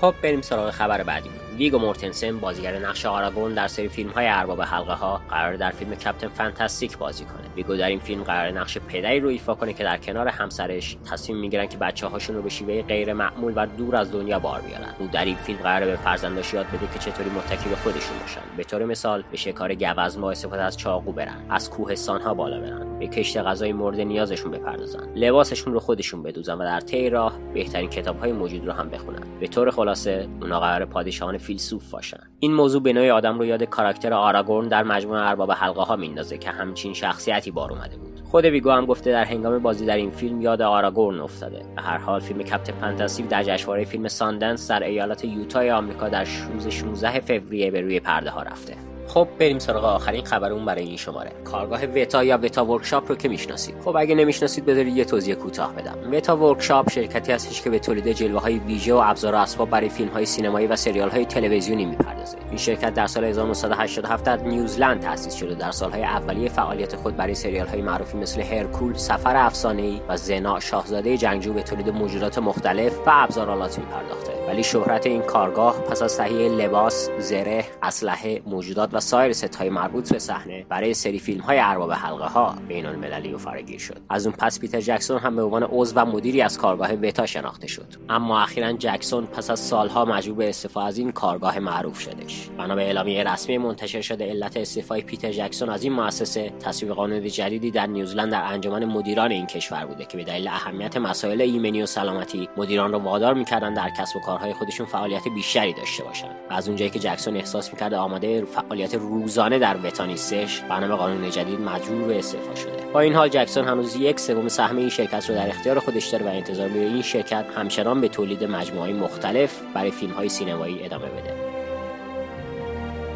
خب 0.00 0.14
بریم 0.22 0.40
سراغ 0.40 0.70
خبر 0.70 1.02
بعدی. 1.02 1.30
ویگو 1.56 1.78
مورتنسن 1.78 2.38
بازیگر 2.38 2.78
نقش 2.78 3.06
آراگورن 3.06 3.54
در 3.54 3.68
سری 3.68 3.88
فیلم 3.88 4.10
های 4.10 4.26
ارباب 4.28 4.62
حلقه 4.62 4.92
ها 4.92 5.20
قرار 5.30 5.56
در 5.56 5.70
فیلم 5.70 5.94
Captain 5.94 6.28
Fantastic 6.28 6.98
بازی 6.98 7.24
کنه. 7.24 7.54
ویگو 7.56 7.76
در 7.76 7.88
این 7.88 7.98
فیلم 7.98 8.22
قرار 8.22 8.50
نقش 8.50 8.78
پدری 8.78 9.20
رو 9.20 9.28
ایفا 9.28 9.54
کنه 9.54 9.72
که 9.72 9.84
در 9.84 9.96
کنار 9.96 10.28
همسرش 10.28 10.96
تصمیم 11.10 11.38
می‌گیرن 11.38 11.66
که 11.66 11.76
بچه 11.76 12.06
هاشون 12.06 12.36
رو 12.36 12.42
به 12.42 12.48
شیوه 12.48 12.82
غیر 12.82 13.12
معمول 13.12 13.52
و 13.56 13.66
دور 13.66 13.96
از 13.96 14.12
دنیا 14.12 14.38
بار 14.38 14.60
بیارن. 14.60 14.94
او 14.98 15.08
در 15.12 15.24
این 15.24 15.36
فیلم 15.36 15.58
قرار 15.58 15.86
به 15.86 15.96
فرزنداش 15.96 16.54
یاد 16.54 16.66
بده 16.66 16.92
که 16.92 16.98
چطوری 16.98 17.30
متکی 17.30 17.68
به 17.68 17.76
خودشون 17.76 18.18
باشن. 18.18 18.40
به 18.56 18.64
طور 18.64 18.84
مثال 18.84 19.24
به 19.30 19.36
شکار 19.36 19.74
گوزن 19.74 20.24
استفاده 20.24 20.62
از 20.62 20.76
چاقو 20.76 21.12
برن. 21.12 21.46
از 21.50 21.70
کوهستان 21.70 22.20
ها 22.20 22.34
بالا 22.34 22.60
برن. 22.60 22.98
به 22.98 23.06
کشت 23.06 23.36
غذای 23.36 23.72
مورد 23.72 24.00
نیازشون 24.00 24.50
بپردازن. 24.50 25.08
لباسشون 25.14 25.72
رو 25.72 25.80
خودشون 25.80 26.22
بدوزن 26.22 26.54
و 26.54 26.64
در 26.64 26.80
طی 26.80 27.10
راه 27.10 27.38
بهترین 27.54 27.90
کتاب 27.90 28.18
های 28.18 28.32
موجود 28.32 28.66
رو 28.66 28.72
هم 28.72 28.88
بخونن. 28.88 29.22
به 29.40 29.46
طور 29.46 29.70
خلاصه 29.70 30.28
اونا 30.40 30.60
قرار 30.60 30.84
پادشاهان 30.84 31.38
فیلسوف 31.46 31.90
باشن. 31.90 32.20
این 32.40 32.54
موضوع 32.54 32.82
به 32.82 32.92
نوعی 32.92 33.10
آدم 33.10 33.38
رو 33.38 33.44
یاد 33.44 33.62
کاراکتر 33.62 34.12
آراگورن 34.12 34.68
در 34.68 34.82
مجموعه 34.82 35.20
ارباب 35.20 35.52
حلقه 35.52 35.82
ها 35.82 35.96
میندازه 35.96 36.38
که 36.38 36.50
همچین 36.50 36.94
شخصیتی 36.94 37.50
بار 37.50 37.72
اومده 37.72 37.96
بود. 37.96 38.20
خود 38.24 38.44
ویگو 38.44 38.70
هم 38.70 38.86
گفته 38.86 39.12
در 39.12 39.24
هنگام 39.24 39.58
بازی 39.58 39.86
در 39.86 39.96
این 39.96 40.10
فیلم 40.10 40.40
یاد 40.40 40.62
آراگورن 40.62 41.20
افتاده. 41.20 41.62
به 41.76 41.82
هر 41.82 41.98
حال 41.98 42.20
فیلم 42.20 42.42
Captain 42.42 42.72
Fantastic 42.72 43.28
در 43.28 43.42
جشنواره 43.42 43.84
فیلم 43.84 44.08
ساندنس 44.08 44.70
در 44.70 44.82
ایالت 44.82 45.24
یوتای 45.24 45.70
آمریکا 45.70 46.08
در 46.08 46.26
روز 46.52 46.68
16 46.68 47.20
فوریه 47.20 47.70
به 47.70 47.80
روی 47.80 48.00
پرده 48.00 48.30
ها 48.30 48.42
رفته. 48.42 48.95
خب 49.08 49.28
بریم 49.38 49.58
سراغ 49.58 49.84
آخرین 49.84 50.24
خبرمون 50.24 50.64
برای 50.64 50.84
این 50.84 50.96
شماره. 50.96 51.30
کارگاه 51.44 51.84
وتا 51.84 52.24
یا 52.24 52.38
Weta 52.38 52.64
Workshop 52.64 53.08
رو 53.08 53.16
که 53.16 53.28
می‌شناسید. 53.28 53.74
خب 53.84 53.96
اگه 53.96 54.14
نمی‌شناسید 54.14 54.66
بذارید 54.66 54.96
یه 54.96 55.04
توضیح 55.04 55.34
کوتاه 55.34 55.72
بدم. 55.72 56.12
Weta 56.12 56.36
Workshop 56.36 56.90
شرکتی 56.90 57.32
هستش 57.32 57.62
که 57.62 57.70
به 57.70 57.78
تولید 57.78 58.12
جلوه 58.12 58.40
های 58.40 58.58
ویژه 58.58 58.94
و 58.94 59.00
ابزار 59.04 59.34
و 59.34 59.38
اسباب 59.38 59.70
برای 59.70 59.88
فیلم 59.88 60.08
های 60.08 60.26
سینمایی 60.26 60.66
و 60.66 60.76
سریال 60.76 61.08
های 61.08 61.24
تلویزیونی 61.24 61.84
می‌پردازه. 61.84 62.36
این 62.48 62.58
شرکت 62.58 62.94
در 62.94 63.06
سال 63.06 63.24
1987 63.24 64.24
در 64.24 64.36
نیوزلند 64.36 65.00
تأسیس 65.00 65.34
شده. 65.34 65.54
در 65.54 65.70
سالهای 65.70 66.04
اولیه 66.04 66.48
فعالیت 66.48 66.96
خود 66.96 67.16
برای 67.16 67.34
سریال 67.34 67.66
های 67.66 67.82
معروفی 67.82 68.18
مثل 68.18 68.40
هرکول 68.40 68.94
سفر 68.94 69.36
افسانه‌ای 69.36 70.00
و 70.08 70.16
زنا 70.16 70.60
شاهزاده 70.60 71.16
جنگجو 71.16 71.52
به 71.52 71.62
تولید 71.62 71.90
موجودات 71.90 72.38
مختلف 72.38 72.98
و 73.06 73.10
ابزارآلات 73.12 73.78
میپرداخته. 73.78 74.32
ولی 74.48 74.62
شهرت 74.62 75.06
این 75.06 75.22
کارگاه 75.22 75.80
پس 75.80 76.02
از 76.02 76.16
تهیه 76.16 76.48
لباس، 76.48 77.08
زره، 77.18 77.64
اسلحه، 77.82 78.42
موجودات 78.46 78.90
و 78.96 79.00
سایر 79.00 79.32
ست‌های 79.32 79.70
مربوط 79.70 80.12
به 80.12 80.18
صحنه 80.18 80.66
برای 80.68 80.94
سری 80.94 81.18
فیلم 81.18 81.40
های 81.40 81.58
ارباب 81.58 81.92
حلقه 81.92 82.26
ها 82.26 82.54
بین 82.68 82.86
المللی 82.86 83.34
و 83.34 83.38
فراگیر 83.38 83.78
شد. 83.78 83.98
از 84.10 84.26
اون 84.26 84.36
پس 84.38 84.60
پیتر 84.60 84.80
جکسون 84.80 85.18
هم 85.18 85.36
به 85.36 85.42
عنوان 85.42 85.62
عضو 85.62 85.96
و 85.96 86.06
مدیری 86.06 86.42
از 86.42 86.58
کارگاه 86.58 86.92
وتا 86.92 87.26
شناخته 87.26 87.66
شد. 87.66 87.86
اما 88.08 88.40
اخیرا 88.40 88.72
جکسون 88.72 89.26
پس 89.26 89.50
از 89.50 89.60
سالها 89.60 90.04
مجبور 90.04 90.36
به 90.36 90.48
استفاده 90.48 90.86
از 90.86 90.98
این 90.98 91.12
کارگاه 91.12 91.58
معروف 91.58 92.00
شدش. 92.00 92.48
بنا 92.58 92.74
به 92.74 92.82
اعلامیه 92.82 93.24
رسمی 93.24 93.58
منتشر 93.58 94.00
شده 94.00 94.24
علت 94.24 94.56
استعفای 94.56 95.02
پیتر 95.02 95.32
جکسون 95.32 95.68
از 95.68 95.82
این 95.82 95.92
مؤسسه 95.92 96.52
تصویب 96.60 96.92
قانون 96.92 97.28
جدیدی 97.28 97.70
در 97.70 97.86
نیوزلند 97.86 98.32
در 98.32 98.42
انجمن 98.52 98.84
مدیران 98.84 99.30
این 99.30 99.46
کشور 99.46 99.86
بوده 99.86 100.04
که 100.04 100.16
به 100.16 100.24
دلیل 100.24 100.48
اهمیت 100.48 100.96
مسائل 100.96 101.40
ایمنی 101.40 101.82
و 101.82 101.86
سلامتی 101.86 102.48
مدیران 102.56 102.92
را 102.92 102.98
وادار 102.98 103.34
می‌کردن 103.34 103.74
در 103.74 103.90
کسب 103.90 104.16
و 104.16 104.20
کارهای 104.20 104.52
خودشون 104.52 104.86
فعالیت 104.86 105.22
بیشتری 105.34 105.72
داشته 105.72 106.04
باشن 106.04 106.28
و 106.50 106.52
از 106.52 106.68
اونجایی 106.68 106.90
که 106.90 106.98
جکسون 106.98 107.36
احساس 107.36 107.72
می‌کرد 107.72 107.94
آماده 107.94 108.44
فعالیت 108.44 108.85
روزانه 108.94 109.58
در 109.58 109.76
نیستش 110.06 110.60
بنا 110.60 110.96
قانون 110.96 111.30
جدید 111.30 111.60
مجبور 111.60 112.02
به 112.02 112.18
استعفا 112.18 112.54
شده. 112.54 112.86
با 112.92 113.00
این 113.00 113.14
حال 113.14 113.28
جکسون 113.28 113.64
هنوز 113.64 113.96
یک 113.96 114.20
سوم 114.20 114.48
سهم 114.48 114.76
این 114.76 114.88
شرکت 114.88 115.30
رو 115.30 115.34
در 115.34 115.48
اختیار 115.48 115.78
خودش 115.78 116.06
داره 116.06 116.26
و 116.26 116.28
انتظار 116.28 116.68
میره 116.68 116.86
این 116.86 117.02
شرکت 117.02 117.44
همچنان 117.56 118.00
به 118.00 118.08
تولید 118.08 118.44
مجموعه 118.44 118.92
مختلف 118.92 119.60
برای 119.74 119.90
فیلم 119.90 120.12
های 120.12 120.28
سینمایی 120.28 120.84
ادامه 120.84 121.06
بده. 121.06 121.34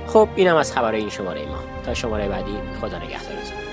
خب 0.06 0.28
اینم 0.36 0.56
از 0.56 0.72
خبر 0.72 0.94
این 0.94 1.10
شماره 1.10 1.46
ما. 1.46 1.58
تا 1.84 1.94
شماره 1.94 2.28
بعدی 2.28 2.52
خدا 2.80 2.98
نگهدارتون. 2.98 3.69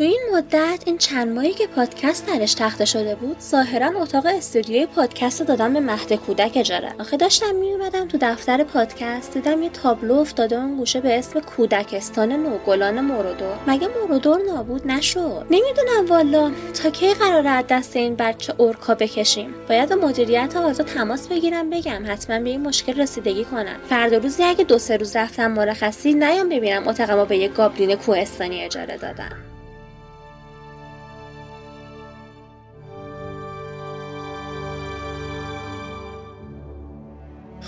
تو 0.00 0.04
این 0.06 0.20
مدت 0.34 0.82
این 0.86 0.98
چند 0.98 1.34
ماهی 1.34 1.52
که 1.52 1.66
پادکست 1.66 2.26
درش 2.26 2.54
تخته 2.54 2.84
شده 2.84 3.14
بود 3.14 3.40
ظاهرا 3.40 4.02
اتاق 4.02 4.26
استودیوی 4.26 4.86
پادکست 4.86 5.40
رو 5.40 5.46
دادم 5.46 5.72
به 5.72 5.80
مهد 5.80 6.12
کودک 6.12 6.52
اجاره. 6.56 6.92
آخه 7.00 7.16
داشتم 7.16 7.54
میومدم 7.54 8.08
تو 8.08 8.18
دفتر 8.20 8.64
پادکست 8.64 9.34
دیدم 9.34 9.62
یه 9.62 9.70
تابلو 9.70 10.14
افتاده 10.14 10.56
اون 10.56 10.76
گوشه 10.76 11.00
به 11.00 11.18
اسم 11.18 11.40
کودکستان 11.40 12.32
نوگلان 12.32 13.00
مورودور. 13.00 13.56
مگه 13.66 13.88
مورودور 14.00 14.40
نابود 14.42 14.86
نشد؟ 14.86 15.46
نمی‌دونم 15.50 16.06
والا. 16.08 16.50
تا 16.82 16.90
کی 16.90 17.14
قرار 17.14 17.46
از 17.46 17.64
دست 17.68 17.96
این 17.96 18.16
بچه 18.16 18.54
اورکا 18.56 18.94
بکشیم؟ 18.94 19.54
باید 19.68 19.88
به 19.88 19.94
مدیریت 19.94 20.56
آزاد 20.56 20.86
تماس 20.86 21.28
بگیرم 21.28 21.70
بگم 21.70 22.02
حتما 22.06 22.38
به 22.38 22.50
این 22.50 22.60
مشکل 22.60 23.00
رسیدگی 23.00 23.44
کنن. 23.44 23.76
فردا 23.88 24.16
روزی 24.16 24.44
اگه 24.44 24.64
دو 24.64 24.78
سه 24.78 24.96
روز 24.96 25.16
رفتم 25.16 25.52
مرخصی 25.52 26.14
نیام 26.14 26.48
ببینم 26.48 26.88
اتاق 26.88 27.10
ما 27.10 27.24
به 27.24 27.36
یه 27.36 27.48
گابلین 27.48 27.94
کوهستانی 27.94 28.64
اجاره 28.64 28.96
دادن. 28.96 29.49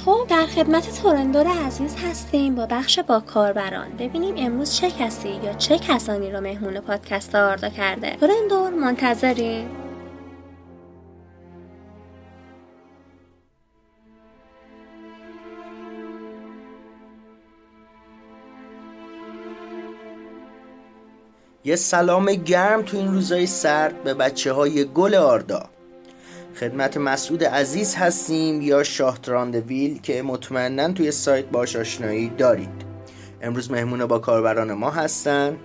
خب 0.04 0.26
در 0.28 0.46
خدمت 0.46 1.02
تورندور 1.02 1.46
عزیز 1.46 1.96
هستیم 1.96 2.54
با 2.54 2.66
بخش 2.66 2.98
با 2.98 3.20
کاربران. 3.20 3.90
ببینیم 3.98 4.34
امروز 4.38 4.74
چه 4.74 4.90
کسی 4.90 5.28
یا 5.28 5.52
چه 5.52 5.78
کسانی 5.78 6.30
رو 6.30 6.40
مهمون 6.40 6.80
پادکست 6.80 7.34
آردا 7.34 7.68
کرده. 7.68 8.16
تورندور 8.16 8.70
منتظریم. 8.70 9.68
یه 21.64 21.76
سلام 21.76 22.34
گرم 22.34 22.82
تو 22.82 22.96
این 22.96 23.08
روزای 23.08 23.46
سرد 23.46 24.02
به 24.02 24.14
بچه 24.14 24.52
های 24.52 24.84
گل 24.84 25.14
آردا. 25.14 25.68
خدمت 26.62 26.96
مسعود 26.96 27.44
عزیز 27.44 27.94
هستیم 27.94 28.60
یا 28.60 28.82
شاه 28.82 29.18
تراندویل 29.18 30.00
که 30.00 30.22
مطمئنا 30.22 30.92
توی 30.92 31.10
سایت 31.10 31.44
باش 31.44 31.76
آشنایی 31.76 32.28
دارید. 32.28 32.82
امروز 33.40 33.70
مهمون 33.70 34.06
با 34.06 34.18
کاربران 34.18 34.72
ما 34.72 34.90
هستن 34.90 35.56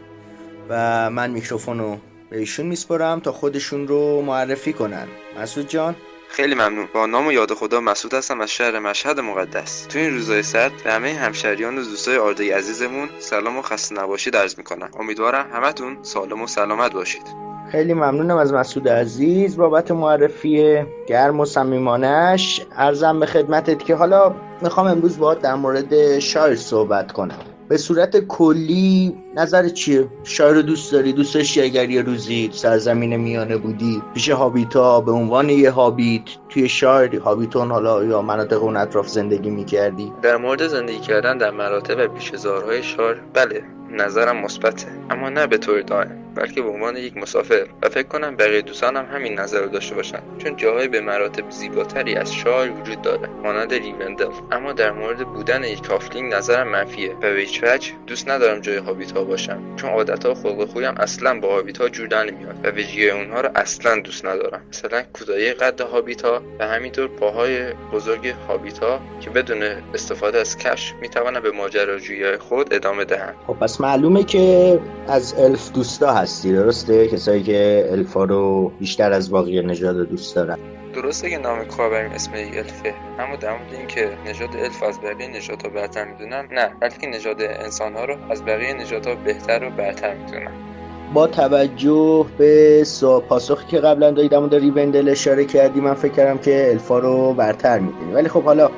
و 0.70 1.10
من 1.10 1.32
میکروفون 1.32 1.80
رو 1.80 1.98
به 2.30 2.38
ایشون 2.40 2.66
میسپرم 2.66 3.20
تا 3.20 3.32
خودشون 3.32 3.88
رو 3.88 4.22
معرفی 4.22 4.74
کنن. 4.74 5.08
مسعود 5.42 5.68
جان. 5.68 5.96
خیلی 6.30 6.56
ممنون. 6.56 6.88
با 6.94 7.06
نام 7.06 7.28
و 7.28 7.32
یاد 7.32 7.54
خدا 7.54 7.82
مسعود 7.82 8.14
هستم 8.14 8.42
از 8.42 8.52
شهر 8.52 8.80
مشهد 8.80 9.20
مقدس. 9.20 9.86
تو 9.90 10.00
این 10.00 10.14
روزای 10.14 10.44
سرد 10.44 10.72
به 10.84 10.92
همه 10.92 11.14
همشهریان 11.14 11.78
و 11.78 11.82
دوستای 11.82 12.18
آرده 12.18 12.58
عزیزمون 12.58 13.10
سلام 13.20 13.58
و 13.58 13.62
خسته 13.62 13.96
نباشید 13.96 14.36
عرض 14.36 14.58
می‌کنم. 14.58 14.90
امیدوارم 15.00 15.50
همتون 15.54 15.98
سالم 16.02 16.42
و 16.42 16.48
سلامت 16.48 16.94
باشید. 16.94 17.47
خیلی 17.72 17.94
ممنونم 17.94 18.38
از 18.38 18.54
مسعود 18.54 18.90
عزیز 18.90 19.58
بابت 19.58 19.92
معرفی 19.92 20.86
گرم 21.08 21.40
و 21.40 21.46
صمیمانش 21.46 22.66
عرضم 22.78 23.20
به 23.20 23.26
خدمتت 23.26 23.84
که 23.84 23.96
حالا 23.96 24.36
می‌خوام 24.62 24.88
امروز 24.88 25.18
باید 25.18 25.40
در 25.40 25.56
مورد 25.56 26.20
شایر 26.20 26.56
صحبت 26.56 27.12
کنم 27.12 27.40
به 27.70 27.78
صورت 27.78 28.20
کلی 28.20 29.16
نظر 29.36 29.70
چیه؟ 29.70 30.08
شایر 30.24 30.54
رو 30.54 30.62
دوست 30.62 30.92
داری؟ 30.92 31.14
دوست 31.14 31.36
داشتی 31.36 31.62
اگر 31.62 31.90
یه 31.90 32.02
روزی 32.02 32.50
سرزمین 32.54 33.16
میانه 33.16 33.58
بودی 33.58 34.02
پیش 34.14 34.30
هابیتا 34.30 35.02
به 35.02 35.12
عنوان 35.12 35.50
یه 35.50 35.72
هابیت 35.72 36.24
توی 36.50 36.70
شایر 36.70 37.20
هابیتون 37.20 37.72
حالا 37.72 38.04
یا 38.04 38.22
مناطق 38.22 38.64
اون 38.64 38.78
اطراف 38.78 39.08
زندگی 39.08 39.50
می‌کردی؟ 39.50 40.14
در 40.22 40.38
مورد 40.38 40.68
زندگی 40.68 41.00
کردن 41.00 41.38
در 41.38 41.52
مراتع 41.52 42.08
بیشه‌زارهای 42.08 42.84
شایر 42.84 43.18
بله 43.34 43.77
نظرم 44.02 44.38
مثبته. 44.38 44.88
اما 45.10 45.30
نه 45.30 45.48
به 45.48 45.58
طور 45.58 45.82
دائم 45.82 46.24
بلکه 46.36 46.62
به 46.62 46.70
عنوان 46.70 46.98
یک 46.98 47.18
مسافر. 47.18 47.68
و 47.82 47.90
فکر 47.90 48.08
کنم 48.08 48.36
بقیه 48.36 48.62
دوستانم 48.62 49.06
هم 49.06 49.16
همین 49.16 49.40
نظر 49.40 49.62
رو 49.62 49.70
داشته 49.70 49.96
باشن. 49.96 50.20
چون 50.38 50.56
جاهای 50.56 50.88
به 50.88 51.02
مراتب 51.02 51.50
زیباتری 51.50 52.16
از 52.16 52.34
شایر 52.34 52.72
وجود 52.72 53.02
داره. 53.02 53.30
مانند 53.44 53.74
ریوندل 53.74 54.30
اما 54.52 54.74
در 54.74 54.92
مورد 54.92 55.28
بودن 55.28 55.64
یک 55.64 55.88
halfling 55.88 56.34
نظرم 56.34 56.68
منفیه. 56.68 57.14
و 57.16 57.20
به 57.20 57.40
هیچ 57.40 57.64
وجه 57.64 57.92
دوست 58.08 58.30
ندارم 58.30 58.60
جای 58.60 58.78
هابیتا 58.78 59.24
باشم. 59.24 59.76
چون 59.76 59.90
عادت 59.90 60.26
ها 60.26 60.34
خلق 60.34 60.70
خویم 60.70 60.94
اصلا 60.98 61.40
با 61.40 61.48
هابیتا 61.54 61.90
جور 61.90 62.08
در 62.08 62.24
نمیاد. 62.24 62.56
و 62.64 62.70
ویژگی 62.70 63.10
اونها 63.10 63.42
رو 63.42 63.50
اصلا 63.56 64.00
دوست 64.00 64.26
ندارم. 64.26 64.62
مثلا 64.70 65.02
کوتاهی 65.14 65.54
قد 65.54 65.82
هابیتا 65.82 66.42
و 66.60 66.68
همینطور 66.68 67.08
پاهای 67.08 67.74
بزرگ 67.74 68.34
هابیتا 68.48 69.00
که 69.22 69.30
بدون 69.30 69.64
استفاده 69.94 70.40
از 70.40 70.58
کفش 70.58 70.94
می‌توانم 71.02 71.40
به 71.40 71.52
ماجراجویی 71.52 72.38
خود 72.38 72.74
ادامه 72.74 73.06
دهم 73.06 73.34
خب 73.48 73.54
پس 73.54 73.82
معلومه 73.88 74.24
که 74.24 74.80
از 75.08 75.36
الف 75.40 75.72
دوستا 75.72 76.14
هستی 76.14 76.54
درسته؟ 76.54 77.08
کسایی 77.08 77.44
که 77.44 77.88
الفا 77.92 78.24
رو 78.24 78.72
بیشتر 78.80 79.12
از 79.12 79.32
باقی 79.32 79.62
نژاد 79.62 80.10
دوست 80.10 80.36
دارن. 80.36 80.58
درسته 80.94 81.30
که 81.30 81.38
نام 81.38 81.66
کاربریم 81.66 82.12
اسم 82.12 82.36
یک 82.36 82.58
الفه. 82.58 82.94
اما 83.20 83.36
در 83.36 83.58
مورد 83.58 83.74
اینکه 83.74 84.10
نژاد 84.26 84.50
الف 84.56 84.84
از 84.84 85.00
بقیه 85.02 85.28
نژادها 85.28 85.70
برتر 85.70 86.06
می‌دونم 86.06 86.48
نه 86.52 86.70
بلکه 86.80 87.08
نژاد 87.08 87.42
انسانها 87.42 88.06
رو 88.06 88.16
از 88.32 88.46
بقیه 88.46 88.74
نژادها 88.74 89.16
بهتر 89.16 89.64
و 89.64 89.70
برتر 89.70 90.16
می‌دونم 90.16 90.67
با 91.14 91.28
توجه 91.28 92.26
به 92.38 92.84
پاسخی 93.30 93.68
که 93.68 93.80
قبلا 93.80 94.12
دادم 94.12 94.44
و 94.44 94.50
ریوندل 94.50 95.10
اشاره 95.10 95.46
کردی 95.46 95.82
من 95.82 95.94
فکر 95.94 96.12
کردم 96.12 96.38
که 96.38 96.70
الفا 96.72 97.00
رو 97.00 97.34
برتر 97.34 97.80
می‌دونی. 97.80 98.14
ولی 98.14 98.30
خب 98.30 98.44
حالا 98.44 98.70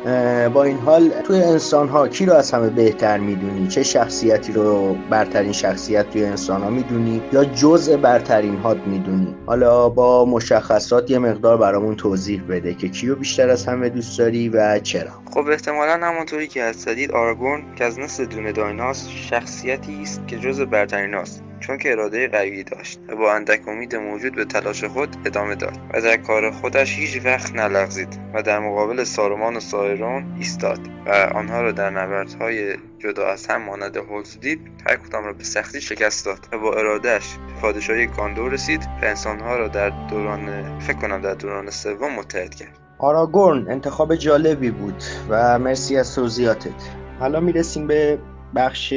با 0.49 0.63
این 0.63 0.77
حال 0.77 1.09
توی 1.23 1.43
انسان 1.43 1.87
ها 1.87 2.07
کی 2.07 2.25
رو 2.25 2.33
از 2.33 2.51
همه 2.51 2.69
بهتر 2.69 3.17
می‌دونی؟ 3.17 3.67
چه 3.67 3.83
شخصیتی 3.83 4.53
رو 4.53 4.95
برترین 5.09 5.51
شخصیت 5.51 6.09
توی 6.09 6.25
انسان 6.25 6.61
ها 6.61 6.69
می‌دونی 6.69 7.21
یا 7.33 7.45
جزء 7.45 7.97
برترین 7.97 8.57
هات 8.57 8.77
می‌دونی؟ 8.87 9.35
حالا 9.45 9.89
با 9.89 10.25
مشخصات 10.25 11.11
یه 11.11 11.19
مقدار 11.19 11.57
برامون 11.57 11.95
توضیح 11.95 12.43
بده 12.49 12.73
که 12.73 12.89
کیو 12.89 13.15
بیشتر 13.15 13.49
از 13.49 13.65
همه 13.65 13.89
دوست 13.89 14.19
داری 14.19 14.49
و 14.49 14.79
چرا. 14.79 15.11
خب 15.33 15.47
احتمالا 15.51 15.99
همونطوری 16.07 16.47
که 16.47 16.63
از 16.63 16.75
زدید 16.75 17.11
آرگون 17.11 17.63
که 17.75 17.85
از 17.85 17.99
نسل 17.99 18.25
دونه 18.25 18.51
دایناس 18.51 19.07
شخصیتی 19.09 20.01
است 20.01 20.27
که 20.27 20.37
جز 20.37 20.61
برترین 20.61 21.13
است 21.13 21.43
چون 21.59 21.77
که 21.77 21.91
اراده 21.91 22.27
قوی 22.27 22.63
داشت 22.63 22.99
و 23.07 23.15
با 23.15 23.33
اندک 23.33 23.67
امید 23.67 23.95
موجود 23.95 24.35
به 24.35 24.45
تلاش 24.45 24.83
خود 24.83 25.15
ادامه 25.25 25.55
داد 25.55 25.77
و 25.93 26.01
در 26.01 26.17
کار 26.17 26.51
خودش 26.51 26.97
هیچ 26.97 27.25
وقت 27.25 27.55
نلغزید 27.55 28.19
و 28.33 28.41
در 28.41 28.59
مقابل 28.59 29.03
سارومان 29.03 29.55
و 29.55 29.59
سایرون 29.59 30.35
ایستاد 30.37 30.79
و 31.05 31.09
آنها 31.35 31.61
را 31.61 31.71
در 31.71 31.89
نبردهای 31.89 32.75
جدا 32.99 33.27
از 33.27 33.47
هم 33.47 33.61
مانند 33.61 33.97
هولزدیپ 33.97 34.59
هر 34.87 34.95
کدام 34.95 35.25
را 35.25 35.33
به 35.33 35.43
سختی 35.43 35.81
شکست 35.81 36.25
داد 36.25 36.39
و 36.51 36.57
با 36.57 36.73
ارادهش 36.73 37.37
به 37.47 37.61
پادشاهی 37.61 38.07
گاندور 38.07 38.51
رسید 38.51 38.83
و 39.01 39.05
انسانها 39.05 39.57
را 39.57 39.67
در 39.67 39.89
دوران 39.89 40.79
فکر 40.79 40.97
کنم 40.97 41.21
در 41.21 41.33
دوران 41.33 41.69
سوم 41.69 42.13
متحد 42.13 42.55
کرد. 42.55 42.79
آراگورن 42.97 43.71
انتخاب 43.71 44.15
جالبی 44.15 44.71
بود 44.71 45.03
و 45.29 45.59
مرسی 45.59 45.97
از 45.97 46.15
توضیحاتت. 46.15 46.71
حالا 47.19 47.39
می‌رسیم 47.39 47.87
به 47.87 48.19
بخش 48.55 48.93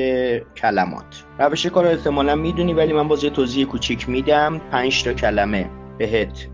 کلمات. 0.56 1.24
روش 1.38 1.66
کار 1.66 1.86
احتمالا 1.86 2.34
می‌دونی 2.34 2.74
ولی 2.74 2.92
من 2.92 3.08
باز 3.08 3.24
یه 3.24 3.30
توضیح 3.30 3.66
کوچیک 3.66 4.08
میدم. 4.08 4.60
پنج 4.70 5.04
تا 5.04 5.12
کلمه 5.12 5.70
بهت 5.98 6.48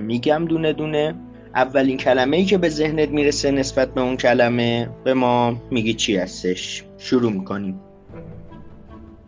میگم 0.00 0.44
دونه 0.44 0.72
دونه. 0.72 1.14
اولین 1.54 1.96
کلمه 1.96 2.36
ای 2.36 2.44
که 2.44 2.58
به 2.58 2.68
ذهنت 2.68 3.08
می‌رسه 3.08 3.50
نسبت 3.50 3.94
به 3.94 4.00
اون 4.00 4.16
کلمه 4.16 4.90
به 5.04 5.14
ما 5.14 5.56
میگی 5.70 5.94
چی 5.94 6.16
هستش؟ 6.16 6.84
شروع 6.98 7.32
می‌کنیم. 7.32 7.80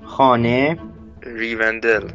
خانه 0.04 0.78
ریوندل 1.22 2.08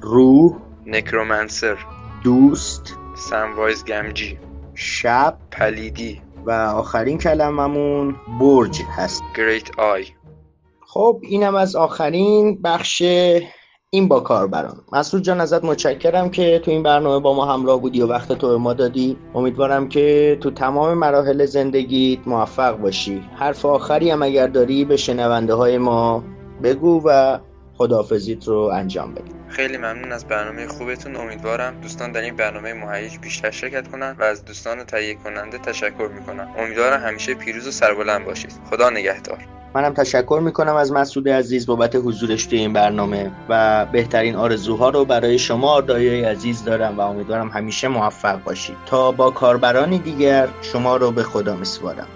روح 0.00 0.56
Necromancer 0.86 1.76
دوست 2.24 2.96
سموایز 3.16 3.84
گمجی 3.84 4.38
شب 4.74 5.36
پلیدی. 5.50 6.20
و 6.46 6.50
آخرین 6.50 7.18
کلممون 7.18 8.16
برج 8.40 8.80
هست. 8.96 9.22
Great 9.36 9.78
Eye. 9.78 10.04
خب 10.94 11.20
اینم 11.22 11.54
از 11.54 11.76
آخرین 11.76 12.62
بخش 12.62 13.02
این 13.90 14.08
با 14.08 14.20
کاربران. 14.20 14.80
مسعود 14.92 15.22
جان 15.22 15.40
ازت 15.40 15.64
متشکرم 15.64 16.30
که 16.30 16.58
تو 16.64 16.70
این 16.70 16.82
برنامه 16.82 17.20
با 17.20 17.34
ما 17.34 17.44
همراه 17.44 17.80
بودی 17.80 18.02
و 18.02 18.06
وقت 18.06 18.32
تو 18.32 18.48
به 18.48 18.56
ما 18.56 18.74
دادی. 18.74 19.16
امیدوارم 19.34 19.88
که 19.88 20.38
تو 20.40 20.50
تمام 20.50 20.98
مراحل 20.98 21.44
زندگیت 21.44 22.18
موفق 22.26 22.76
باشی. 22.76 23.22
حرف 23.36 23.66
آخری 23.66 24.10
هم 24.10 24.22
اگر 24.22 24.46
داری 24.46 24.84
به 24.84 24.96
شنونده 24.96 25.54
های 25.54 25.78
ما 25.78 26.24
بگو 26.62 27.02
و 27.04 27.38
خداحافظیت 27.78 28.48
رو 28.48 28.58
انجام 28.58 29.14
بدی 29.14 29.32
خیلی 29.48 29.76
ممنون 29.76 30.12
از 30.12 30.24
برنامه 30.24 30.66
خوبتون 30.66 31.16
امیدوارم 31.16 31.80
دوستان 31.80 32.12
در 32.12 32.20
این 32.20 32.36
برنامه 32.36 32.74
مهیج 32.74 33.18
بیشتر 33.18 33.50
شرکت 33.50 33.88
کنن 33.88 34.16
و 34.18 34.22
از 34.22 34.44
دوستان 34.44 34.84
تهیه 34.84 35.14
کننده 35.14 35.58
تشکر 35.58 36.08
می‌کنم. 36.14 36.48
امیدوارم 36.58 37.00
همیشه 37.00 37.34
پیروز 37.34 37.66
و 37.66 37.70
سربلند 37.70 38.24
باشید. 38.24 38.52
خدا 38.70 38.90
نگهدار. 38.90 39.38
منم 39.74 39.94
تشکر 39.94 40.40
می‌کنم 40.44 40.74
از 40.74 40.92
مسعود 40.92 41.28
عزیز 41.28 41.66
بابت 41.66 41.96
حضورش 41.96 42.46
توی 42.46 42.58
این 42.58 42.72
برنامه 42.72 43.30
و 43.48 43.86
بهترین 43.92 44.36
آرزوها 44.36 44.88
رو 44.88 45.04
برای 45.04 45.38
شما 45.38 45.70
آردایی 45.70 46.24
عزیز 46.24 46.64
دارم 46.64 46.98
و 46.98 47.00
امیدوارم 47.00 47.48
همیشه 47.48 47.88
موفق 47.88 48.42
باشید. 48.42 48.76
تا 48.86 49.12
با 49.12 49.30
کاربرانی 49.30 49.98
دیگر 49.98 50.48
شما 50.62 50.96
رو 50.96 51.10
به 51.10 51.22
خدا 51.22 51.56
میسپارم. 51.56 52.06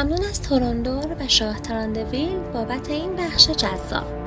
ممنون 0.00 0.24
از 0.24 0.42
توروندور 0.42 1.16
و 1.20 1.28
شاه 1.28 1.60
تراندویل 1.60 2.38
بابت 2.52 2.90
این 2.90 3.16
بخش 3.16 3.50
جذاب. 3.50 4.19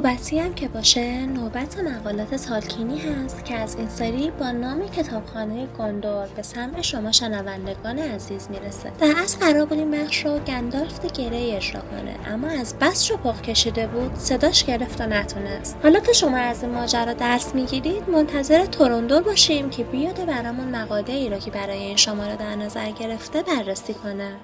نوبتی 0.00 0.38
هم 0.38 0.54
که 0.54 0.68
باشه 0.68 1.26
نوبت 1.26 1.78
مقالات 1.78 2.34
تالکینی 2.34 2.98
هست 2.98 3.44
که 3.44 3.54
از 3.54 3.76
این 3.76 3.88
سری 3.88 4.30
با 4.30 4.50
نام 4.50 4.88
کتابخانه 4.88 5.66
گندور 5.78 6.26
به 6.36 6.42
سمع 6.42 6.82
شما 6.82 7.12
شنوندگان 7.12 7.98
عزیز 7.98 8.48
می‌رسه. 8.50 8.92
در 9.00 9.14
اصل 9.16 9.38
قرار 9.38 9.66
بود 9.66 9.78
این 9.78 9.90
بخش 9.90 10.26
رو 10.26 10.38
گندالف 10.38 11.12
گره 11.12 11.56
اجرا 11.56 11.80
کنه 11.80 12.34
اما 12.34 12.48
از 12.48 12.74
بس 12.80 13.10
رو 13.10 13.32
کشیده 13.32 13.86
بود 13.86 14.14
صداش 14.14 14.64
گرفت 14.64 15.00
و 15.00 15.06
نتونست. 15.06 15.76
حالا 15.82 16.00
که 16.00 16.12
شما 16.12 16.36
از 16.36 16.62
این 16.62 16.72
ماجرا 16.72 17.12
درس 17.12 17.54
می‌گیرید 17.54 18.10
منتظر 18.10 18.66
توروندور 18.66 19.22
باشیم 19.22 19.70
که 19.70 19.84
بیاد 19.84 20.26
برامون 20.26 20.76
مقاله 20.76 21.12
ای 21.12 21.30
رو 21.30 21.38
که 21.38 21.50
برای 21.50 21.78
این 21.78 21.96
شماره 21.96 22.36
در 22.36 22.56
نظر 22.56 22.90
گرفته 22.90 23.42
بررسی 23.42 23.94
کنه. 23.94 24.36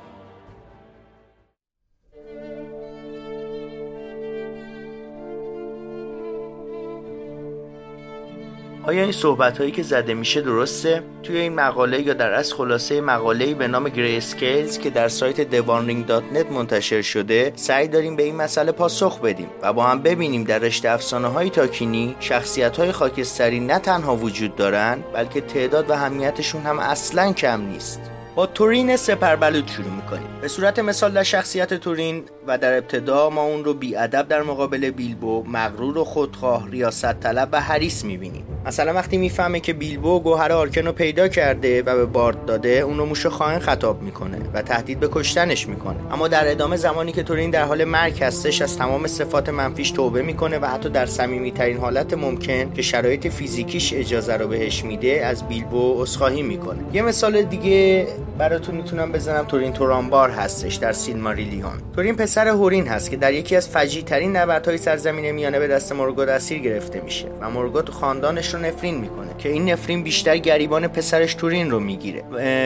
آیا 8.86 9.02
این 9.02 9.12
صحبت 9.12 9.58
هایی 9.58 9.70
که 9.70 9.82
زده 9.82 10.14
میشه 10.14 10.40
درسته؟ 10.40 11.02
توی 11.22 11.36
این 11.36 11.54
مقاله 11.54 12.02
یا 12.02 12.14
در 12.14 12.32
از 12.32 12.54
خلاصه 12.54 13.00
مقاله 13.00 13.54
به 13.54 13.68
نام 13.68 13.88
Grey 13.88 14.16
Scales 14.16 14.78
که 14.78 14.90
در 14.90 15.08
سایت 15.08 15.40
theonering.net 15.40 16.52
منتشر 16.52 17.02
شده 17.02 17.52
سعی 17.56 17.88
داریم 17.88 18.16
به 18.16 18.22
این 18.22 18.36
مسئله 18.36 18.72
پاسخ 18.72 19.20
بدیم 19.20 19.48
و 19.62 19.72
با 19.72 19.84
هم 19.84 20.02
ببینیم 20.02 20.44
در 20.44 20.58
رشته 20.58 20.90
افسانه 20.90 21.28
های 21.28 21.50
تالکینی 21.50 22.16
شخصیت 22.20 22.76
های 22.76 22.92
خاکستری 22.92 23.60
نه 23.60 23.78
تنها 23.78 24.16
وجود 24.16 24.56
دارن 24.56 25.04
بلکه 25.14 25.40
تعداد 25.40 25.90
و 25.90 25.94
اهمیتشون 25.94 26.62
هم 26.62 26.78
اصلا 26.78 27.32
کم 27.32 27.62
نیست 27.62 28.15
با 28.36 28.46
تورین 28.46 28.96
سپربلوط 28.96 29.68
شروع 29.68 29.90
می‌کنیم. 29.90 30.28
به 30.40 30.48
صورت 30.48 30.78
مثال 30.78 31.12
در 31.12 31.22
شخصیت 31.22 31.74
تورین 31.74 32.22
و 32.46 32.58
در 32.58 32.76
ابتدا 32.76 33.30
ما 33.30 33.42
اون 33.42 33.64
رو 33.64 33.74
بی‌ادب 33.74 34.28
در 34.28 34.42
مقابل 34.42 34.90
بیلبو 34.90 35.44
مغرور 35.48 35.98
و 35.98 36.04
خودخواه 36.04 36.70
ریاست 36.70 37.20
طلب 37.20 37.48
و 37.52 37.60
حریص 37.60 38.04
می‌بینیم. 38.04 38.44
مثلا 38.66 38.94
وقتی 38.94 39.16
می‌فهمه 39.16 39.60
که 39.60 39.72
بیلبو 39.72 40.20
گوهر 40.20 40.52
آرکن 40.52 40.86
رو 40.86 40.92
پیدا 40.92 41.28
کرده 41.28 41.82
و 41.82 41.96
به 41.96 42.06
بارد 42.06 42.44
داده 42.44 42.68
اون 42.68 42.98
رو 42.98 43.06
موش 43.06 43.26
خائن 43.26 43.58
خطاب 43.58 44.02
می‌کنه 44.02 44.38
و 44.54 44.62
تهدید 44.62 45.00
به 45.00 45.08
کشتنش 45.12 45.68
می‌کنه. 45.68 46.12
اما 46.12 46.28
در 46.28 46.50
ادامه 46.50 46.76
زمانی 46.76 47.12
که 47.12 47.22
تورین 47.22 47.50
در 47.50 47.64
حال 47.64 47.84
مرگ 47.84 48.22
هستش 48.22 48.62
از 48.62 48.78
تمام 48.78 49.06
صفات 49.06 49.48
منفیش 49.48 49.90
توبه 49.90 50.22
می‌کنه 50.22 50.58
و 50.58 50.66
حتی 50.66 50.88
در 50.88 51.06
صمیمیترین 51.06 51.78
حالت 51.78 52.14
ممکن 52.14 52.72
که 52.72 52.82
شرایط 52.82 53.26
فیزیکیش 53.26 53.92
اجازه 53.92 54.36
رو 54.36 54.48
بهش 54.48 54.84
میده 54.84 55.26
از 55.26 55.48
بیلبو 55.48 56.02
عذرخواهی 56.02 56.42
می‌کنه. 56.42 56.78
یه 56.92 57.02
مثال 57.02 57.42
دیگه 57.42 58.06
براتون 58.38 58.74
می‌تونم 58.74 59.12
بزنم 59.12 59.44
تورین 59.44 59.72
تورانبار 59.72 60.30
هستش 60.30 60.74
در 60.74 60.92
سیلماریلیون 60.92 61.72
تورین 61.94 62.16
پسر 62.16 62.48
هورین 62.48 62.88
هست 62.88 63.10
که 63.10 63.16
در 63.16 63.32
یکی 63.32 63.56
از 63.56 63.68
فجیع 63.68 64.02
ترین 64.02 64.36
نبردهای 64.36 64.78
سرزمین 64.78 65.30
میانه 65.30 65.58
به 65.58 65.68
دست 65.68 65.92
مورگوت 65.92 66.28
اسیر 66.28 66.58
گرفته 66.58 67.00
میشه 67.00 67.28
و 67.40 67.50
مورگوت 67.50 67.90
خاندانش 67.90 68.54
رو 68.54 68.60
نفرین 68.60 68.96
می‌کنه 68.96 69.34
که 69.38 69.48
این 69.48 69.70
نفرین 69.70 70.02
بیشتر 70.02 70.36
گریبان 70.36 70.88
پسرش 70.88 71.34
تورین 71.34 71.70
رو 71.70 71.80
می‌گیره. 71.80 72.22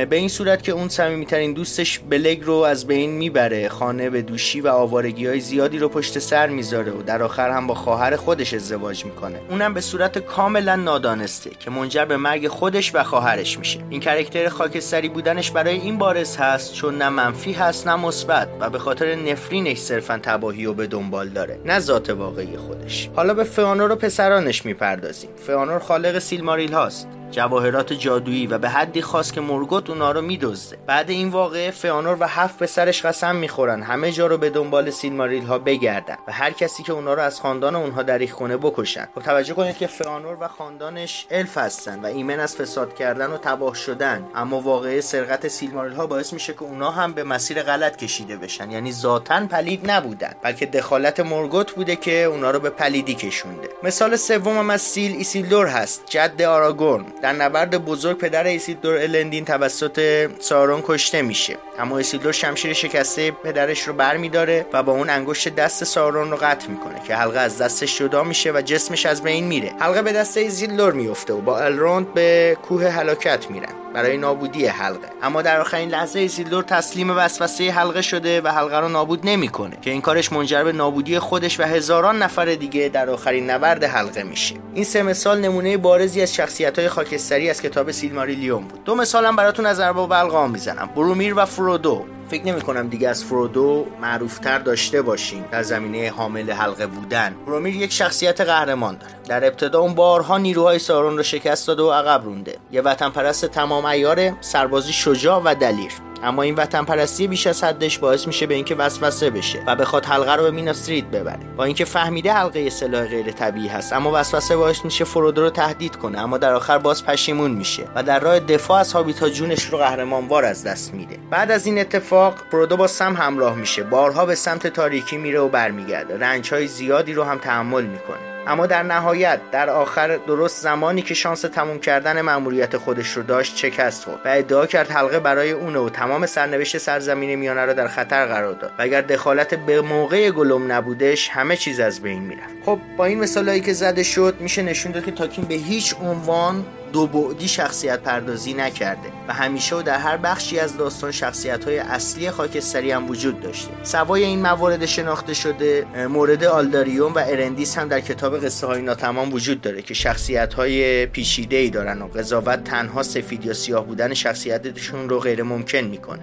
به 0.07 0.16
این 0.16 0.29
صورت 0.29 0.62
که 0.62 0.73
اون 0.73 0.88
صمیمیترین 0.88 1.53
دوستش 1.53 1.99
بلگ 1.99 2.42
رو 2.42 2.55
از 2.55 2.87
بین 2.87 3.11
می‌بره 3.11 3.68
خانه 3.68 4.11
به 4.11 4.23
دوشی 4.23 4.61
و 4.61 4.68
آوارگی 4.68 5.27
های 5.27 5.40
زیادی 5.40 5.79
رو 5.79 5.88
پشت 5.88 6.18
سر 6.18 6.46
می‌ذاره 6.46 6.92
و 6.92 7.03
در 7.03 7.23
آخر 7.23 7.51
هم 7.51 7.66
با 7.66 7.75
خواهر 7.75 8.16
خودش 8.16 8.55
ازدواج 8.55 9.05
می‌کنه. 9.05 9.40
اونم 9.51 9.75
به 9.75 9.81
صورت 9.81 10.18
کاملا 10.18 10.77
نادانسته 10.77 11.51
که 11.61 11.70
منجر 11.70 12.05
به 12.05 12.16
مرگ 12.16 12.49
خودش 12.49 12.94
و 12.94 13.03
خواهرش 13.03 13.59
میشه. 13.59 13.81
این 13.90 14.01
کرکتر 14.01 14.49
خاکستری 14.49 15.09
بودنش 15.09 15.49
برای 15.52 15.80
این 15.80 15.98
بارز 15.98 16.36
هست 16.36 16.74
چون 16.74 16.98
نه 16.98 17.08
منفی 17.08 17.52
هست 17.52 17.88
نه 17.88 17.96
مثبت 17.96 18.48
و 18.60 18.70
به 18.70 18.78
خاطر 18.78 19.14
نفرینش 19.14 19.78
صرفا 19.78 20.20
تباهی 20.22 20.66
و 20.66 20.72
به 20.72 20.86
دنبال 20.86 21.28
داره 21.28 21.60
نه 21.64 21.78
ذات 21.78 22.10
واقعی 22.10 22.56
خودش. 22.56 23.10
حالا 23.16 23.34
به 23.34 23.44
فئانور 23.44 23.92
و 23.92 23.96
پسرانش 23.96 24.66
می‌پردازیم. 24.66 25.30
فئانور 25.46 25.78
خالق 25.78 26.18
سیلماریل 26.18 26.72
هاست. 26.72 27.08
جواهرات 27.31 27.93
جادویی 27.93 28.47
و 28.47 28.59
به 28.59 28.69
حدی 28.69 29.03
خاص 29.03 29.33
که 29.33 29.40
مورگوت 29.40 29.90
اونا 29.90 30.12
رو 30.12 30.21
میدزده. 30.21 30.79
بعد 30.87 31.11
این 31.11 31.29
واقعه 31.29 31.71
فئانور 31.71 32.16
و 32.21 32.25
هفت 32.29 32.62
پسرش 32.62 33.07
قسم 33.07 33.37
می‌خورن. 33.37 33.83
همه 33.83 34.12
جا 34.12 34.27
رو 34.27 34.38
به 34.38 34.51
دنبال 34.51 34.90
سیلماریل 34.90 35.45
ها 35.45 35.59
بگردن 35.59 36.16
و 36.29 36.33
هر 36.33 36.51
کسی 36.51 36.83
که 36.83 36.93
اونا 36.93 37.14
رو 37.14 37.23
از 37.23 37.40
خاندان 37.40 37.77
اونها 37.77 38.03
دریغ 38.03 38.33
کنه 38.33 38.57
بکشن. 38.57 39.09
خب 39.14 39.23
توجه 39.23 39.55
کنید 39.55 39.77
که 39.77 39.87
فئانور 39.87 40.37
و 40.40 40.49
خاندانش 40.49 41.27
الف 41.31 41.59
هستن 41.59 42.01
و 42.01 42.07
ایمن 42.07 42.40
از 42.40 42.57
فساد 42.57 42.95
کردن 42.95 43.31
و 43.31 43.37
تباه 43.37 43.75
شدن. 43.75 44.25
اما 44.35 44.61
واقعه 44.61 45.01
سرقت 45.01 45.49
سیلماریل 45.49 45.93
ها 45.93 46.07
باعث 46.07 46.33
میشه 46.33 46.53
که 46.53 46.62
اونا 46.62 46.90
هم 46.90 47.12
به 47.12 47.25
مسیر 47.25 47.62
غلط 47.62 47.97
کشیده 47.97 48.37
بشن. 48.37 48.71
یعنی 48.71 48.93
ذاتا 48.93 49.47
پلید 49.47 49.90
نبودن. 49.90 50.35
بلکه 50.43 50.66
دخالت 50.66 51.21
مورگوت 51.21 51.73
بوده 51.73 51.97
که 51.97 52.25
اونا 52.25 52.51
رو 52.51 52.61
به 52.61 52.71
پلیدی 52.71 53.14
کشونده. 53.14 53.69
مثال 53.83 54.16
سومم 54.16 54.71
از 54.71 54.81
سیل 54.81 55.16
ایسیلدور 55.16 55.66
هست. 55.66 56.03
جد 56.09 56.43
آراگورن. 56.43 57.05
در 57.22 57.33
نبرد 57.33 57.85
بزرگ 57.85 58.18
پدر 58.18 58.44
ایسیلدور 58.44 58.98
الندیل 58.98 59.44
توسط 59.44 60.28
سارون 60.40 60.83
کشته 60.87 61.22
میشه. 61.22 61.56
اما 61.81 61.99
ایسیلدور 61.98 62.33
شمشیر 62.33 62.73
شکسته 62.73 63.31
پدرش 63.31 63.83
رو 63.83 63.93
برمیداره 63.93 64.66
و 64.73 64.83
با 64.83 64.93
اون 64.93 65.11
انگشت 65.11 65.49
دست 65.49 65.85
سارون 65.85 66.31
رو 66.31 66.37
قطع 66.37 66.69
می‌کنه 66.69 67.03
که 67.07 67.14
حلقه 67.14 67.38
از 67.38 67.59
دستش 67.59 67.99
جدا 67.99 68.23
میشه 68.23 68.53
و 68.53 68.62
جسمش 68.64 69.07
از 69.07 69.23
بین 69.23 69.45
میره. 69.45 69.73
حلقه 69.79 70.03
به 70.03 70.12
دست 70.12 70.37
ایزیلدور 70.37 70.93
میفته 70.93 71.33
و 71.33 71.40
با 71.40 71.59
الروند 71.59 72.14
به 72.14 72.59
کوه 72.62 72.88
هلاکت 72.88 73.51
میرن. 73.51 73.73
برای 73.95 74.16
نابودی 74.16 74.66
حلقه. 74.66 75.09
اما 75.23 75.43
در 75.43 75.61
آخرین 75.61 75.88
لحظه 75.88 76.19
ایزیلدور 76.19 76.62
تسلیم 76.62 77.11
وسوسه 77.11 77.71
حلقه 77.71 78.03
شده 78.03 78.40
و 78.40 78.49
حلقه 78.49 78.81
رو 78.81 78.88
نابود 78.88 79.21
نمی‌کنه 79.29 79.77
که 79.83 79.90
این 79.90 80.01
کارش 80.01 80.33
منجر 80.33 80.64
به 80.64 80.73
نابودی 80.73 81.19
خودش 81.19 81.61
و 81.61 81.62
هزاران 81.62 82.23
نفر 82.23 82.45
دیگه 82.45 82.88
در 82.88 83.11
آخرین 83.11 83.51
نبرد 83.51 83.85
حلقه 83.85 84.23
میشه. 84.23 84.55
این 84.75 84.85
سه 84.85 85.03
مثال 85.03 85.40
نمونه 85.40 85.77
بارزی 85.77 86.23
از 86.23 86.35
شخصیت 86.35 86.79
های 86.79 86.88
خاکستری 86.88 87.51
از 87.51 87.62
کتاب 87.62 87.90
سیلماریلیون 87.90 88.64
بود. 88.64 88.85
دو 88.85 88.95
مثالم 88.95 89.37
براتون 89.37 89.66
از 89.66 89.81
ارباب 89.81 90.12
حلقه‌ها 90.12 90.50
می‌زنم. 90.51 90.90
بورومیر 90.96 91.35
و 91.37 91.45
فرودو 91.70 92.19
فکر 92.31 92.45
نمی 92.47 92.61
کنم 92.61 92.88
دیگه 92.88 93.09
از 93.09 93.25
فرودو 93.25 93.87
معروفتر 94.01 94.59
داشته 94.59 95.03
باشیم 95.03 95.45
در 95.51 95.62
زمینه 95.62 96.11
حامل 96.11 96.51
حلقه 96.51 96.87
بودن. 96.87 97.35
برومیر 97.47 97.77
یک 97.77 97.93
شخصیت 97.93 98.40
قهرمان 98.40 98.97
داره. 98.97 99.12
در 99.29 99.47
ابتدا 99.47 99.81
اون 99.81 99.95
بارها 99.95 100.38
نیروهای 100.38 100.79
سارون 100.79 101.16
رو 101.16 101.23
شکست 101.23 101.69
داده 101.69 101.83
و 101.83 101.90
عقب 101.90 102.25
رونده. 102.25 102.57
یه 102.73 102.83
وطن 102.83 103.09
پرست 103.09 103.47
تمام 103.47 103.85
ایاره 103.85 104.37
سربازی 104.40 104.93
شجاع 104.93 105.43
و 105.45 105.55
دلیر. 105.55 105.93
اما 106.23 106.43
این 106.43 106.55
وطن 106.55 106.85
پرستی 106.85 107.29
بیش 107.29 107.47
از 107.47 107.64
حدش 107.64 107.99
باعث 107.99 108.27
میشه 108.27 108.47
به 108.47 108.55
اینکه 108.55 108.75
وسوسه 108.75 109.31
بشه 109.31 109.62
و 109.66 109.77
بخواد 109.77 110.05
حلقه 110.05 110.37
رو 110.37 110.43
به 110.43 110.51
میناستریت 110.51 111.05
ببره. 111.05 111.40
با 111.57 111.64
اینکه 111.64 111.85
فهمیده 111.85 112.33
حلقه 112.33 112.71
سلاح 112.71 113.07
غیر 113.07 113.31
طبیعی 113.31 113.69
هست 113.69 113.93
اما 113.93 114.11
وسوسه 114.14 114.57
باعث 114.57 114.85
میشه 114.85 115.05
فرودو 115.05 115.43
رو 115.43 115.51
تهدید 115.51 115.97
کنه. 115.97 116.21
اما 116.21 116.38
در 116.38 116.53
آخر 116.53 116.79
باز 116.79 117.05
پشیمون 117.05 117.51
میشه 117.51 117.85
و 117.95 118.03
در 118.03 118.21
راه 118.21 118.40
دفاع 118.40 118.81
از 118.81 118.93
هابیتا 118.93 119.29
جونش 119.29 119.64
رو 119.64 119.79
قهرمانوار 119.79 120.45
از 120.45 120.64
دست 120.64 120.95
میده. 120.95 121.19
بعد 121.31 121.51
از 121.51 121.66
این 121.66 121.79
اتفاق 121.79 122.19
فرودو 122.50 122.76
با 122.76 122.87
سم 122.87 123.16
همراه 123.16 123.56
میشه. 123.56 123.83
بارها 123.83 124.26
به 124.26 124.35
سمت 124.35 124.66
تاریکی 124.66 125.18
میره 125.18 125.40
و 125.40 125.48
برمیگرده. 125.48 126.18
رنج 126.18 126.52
های 126.52 126.66
زیادی 126.66 127.14
رو 127.14 127.24
هم 127.24 127.38
تحمل 127.38 127.85
می‌کنه. 127.85 128.18
اما 128.46 128.66
در 128.66 128.83
نهایت 128.83 129.40
در 129.52 129.70
آخر 129.70 130.16
درست 130.16 130.62
زمانی 130.62 131.02
که 131.02 131.14
شانس 131.14 131.40
تموم 131.40 131.78
کردن 131.78 132.20
مأموریت 132.20 132.76
خودش 132.76 133.09
رو 133.09 133.22
داشت 133.22 133.56
شکست 133.56 134.04
خورد 134.04 134.20
و 134.24 134.28
ادعا 134.28 134.66
کرد 134.66 134.90
حلقه 134.90 135.20
برای 135.20 135.50
اونه 135.50 135.78
و 135.78 135.88
تمام 135.88 136.26
سرنوشت 136.26 136.78
سرزمین 136.78 137.35
میانه 137.35 137.64
را 137.64 137.72
در 137.72 137.88
خطر 137.88 138.26
قرار 138.26 138.52
داد. 138.52 138.70
و 138.78 138.83
اگر 138.83 139.00
دخالت 139.00 139.54
به 139.54 139.80
موقع 139.80 140.30
گلوم 140.30 140.72
نبودش 140.72 141.28
همه 141.28 141.56
چیز 141.56 141.80
از 141.80 142.00
بین 142.00 142.22
می‌رفت. 142.22 142.54
خب 142.66 142.78
با 142.96 143.04
این 143.04 143.20
مثالهایی 143.20 143.61
که 143.61 143.72
زده 143.72 144.02
شد 144.02 144.37
میشه 144.40 144.62
نشون 144.62 144.92
داد 144.92 145.04
که 145.04 145.12
تالکین 145.12 145.44
به 145.44 145.54
هیچ 145.54 145.94
عنوان 146.02 146.64
دو 146.92 147.07
بعدی 147.07 147.48
شخصیت 147.48 148.00
پردازی 148.00 148.55
نکرده 148.55 149.09
و 149.29 149.33
همیشه 149.33 149.76
و 149.76 149.83
در 149.83 149.98
هر 149.98 150.16
بخشی 150.16 150.59
از 150.59 150.76
داستان 150.76 151.11
شخصیت 151.11 151.64
های 151.64 151.79
اصلی 151.79 152.31
خاکستری 152.31 152.90
هم 152.90 153.11
وجود 153.11 153.40
داشته. 153.40 153.70
سوای 153.83 154.24
این 154.24 154.42
موارد 154.42 154.87
شناخته 154.87 155.35
شده 155.35 155.87
مورد 156.09 156.44
آلداریون 156.44 157.12
و 157.12 157.18
ارندیس 157.18 157.79
هم 157.79 157.88
در 157.88 158.00
کتاب 158.00 158.44
قصه 158.44 158.66
های 158.66 158.83
ناتمام 158.83 159.33
وجود 159.33 159.61
داره 159.61 159.83
که 159.83 159.94
شخصیت 159.94 160.55
های 160.55 161.07
پیچیده 161.07 161.57
ای 161.57 161.70
دارن 161.70 162.03
و 162.03 162.07
قضاوت 162.07 162.64
تنها 162.64 163.03
سفید 163.03 163.44
یا 163.44 163.53
سیاه 163.55 163.87
بودن 163.87 164.14
شخصیتشون 164.14 165.09
رو 165.09 165.18
غیر 165.18 165.42
ممکن 165.42 165.79
می‌کنه. 165.79 166.22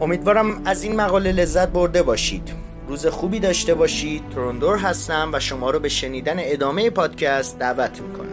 امیدوارم 0.00 0.62
از 0.64 0.82
این 0.82 0.96
مقاله 0.96 1.32
لذت 1.32 1.68
برده 1.68 2.02
باشید. 2.02 2.67
روز 2.88 3.06
خوبی 3.06 3.40
داشته 3.40 3.74
باشید. 3.74 4.22
تروندور 4.30 4.76
هستم 4.76 5.30
و 5.32 5.40
شما 5.40 5.70
رو 5.70 5.78
به 5.78 5.88
شنیدن 5.88 6.36
ادامه 6.38 6.90
پادکست 6.90 7.58
دعوت 7.58 8.00
می‌کنم. 8.00 8.28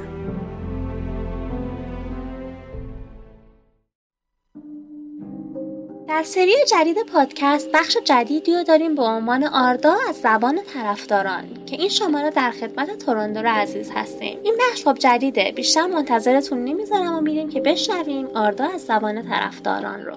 در 6.07 6.23
سری 6.23 6.53
جدید 6.71 6.97
پادکست 7.13 7.69
بخش 7.73 7.97
جدیدی 8.05 8.55
رو 8.55 8.63
داریم 8.63 8.95
به 8.95 9.01
عنوان 9.01 9.43
آردا 9.43 9.95
از 10.09 10.15
زبان 10.15 10.59
طرفداران 10.73 11.43
که 11.65 11.75
این 11.75 11.89
شماره 11.89 12.29
در 12.29 12.51
خدمت 12.51 13.05
تورندو 13.05 13.41
رو 13.41 13.49
عزیز 13.49 13.91
هستیم. 13.95 14.39
این 14.43 14.55
بخش 14.59 14.83
خب 14.83 14.97
جدیده 14.99 15.51
بیشتر 15.55 15.85
منتظرتون 15.87 16.63
نمی‌ذارم 16.63 17.15
و 17.15 17.21
میریم 17.21 17.49
که 17.49 17.61
بشنویم 17.61 18.27
آردا 18.35 18.65
از 18.65 18.81
زبان 18.81 19.21
طرفداران 19.29 20.05
رو. 20.05 20.15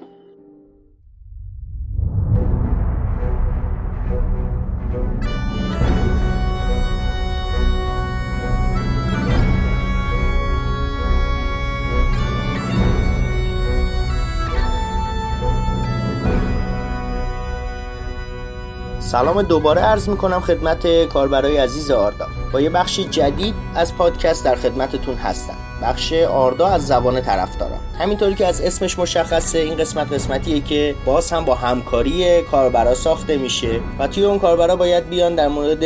سلام 19.11 19.43
دوباره 19.43 19.81
عرض 19.81 20.09
می‌کنم 20.09 20.41
خدمت 20.41 21.05
کاربرای 21.05 21.57
عزیز 21.57 21.91
آردا. 21.91 22.27
با 22.53 22.61
یه 22.61 22.71
بخشی 22.71 23.05
جدید 23.05 23.55
از 23.75 23.95
پادکست 23.97 24.45
در 24.45 24.55
خدمتتون 24.55 25.15
هستم. 25.15 25.57
بخش 25.83 26.13
آردا 26.13 26.67
از 26.67 26.87
زبان 26.87 27.21
طرفداران. 27.21 27.79
همینطوری 27.99 28.35
که 28.35 28.47
از 28.47 28.61
اسمش 28.61 28.99
مشخصه 28.99 29.59
این 29.59 29.77
قسمت 29.77 30.13
قسمتیه 30.13 30.61
که 30.61 30.95
باز 31.05 31.33
هم 31.33 31.45
با 31.45 31.55
همکاری 31.55 32.43
کاربرا 32.43 32.95
ساخته 32.95 33.37
میشه 33.37 33.81
و 33.99 34.07
توی 34.07 34.25
اون 34.25 34.39
کاربرا 34.39 34.77
باید 34.77 35.09
بیان 35.09 35.35
در 35.35 35.49
مورد 35.49 35.85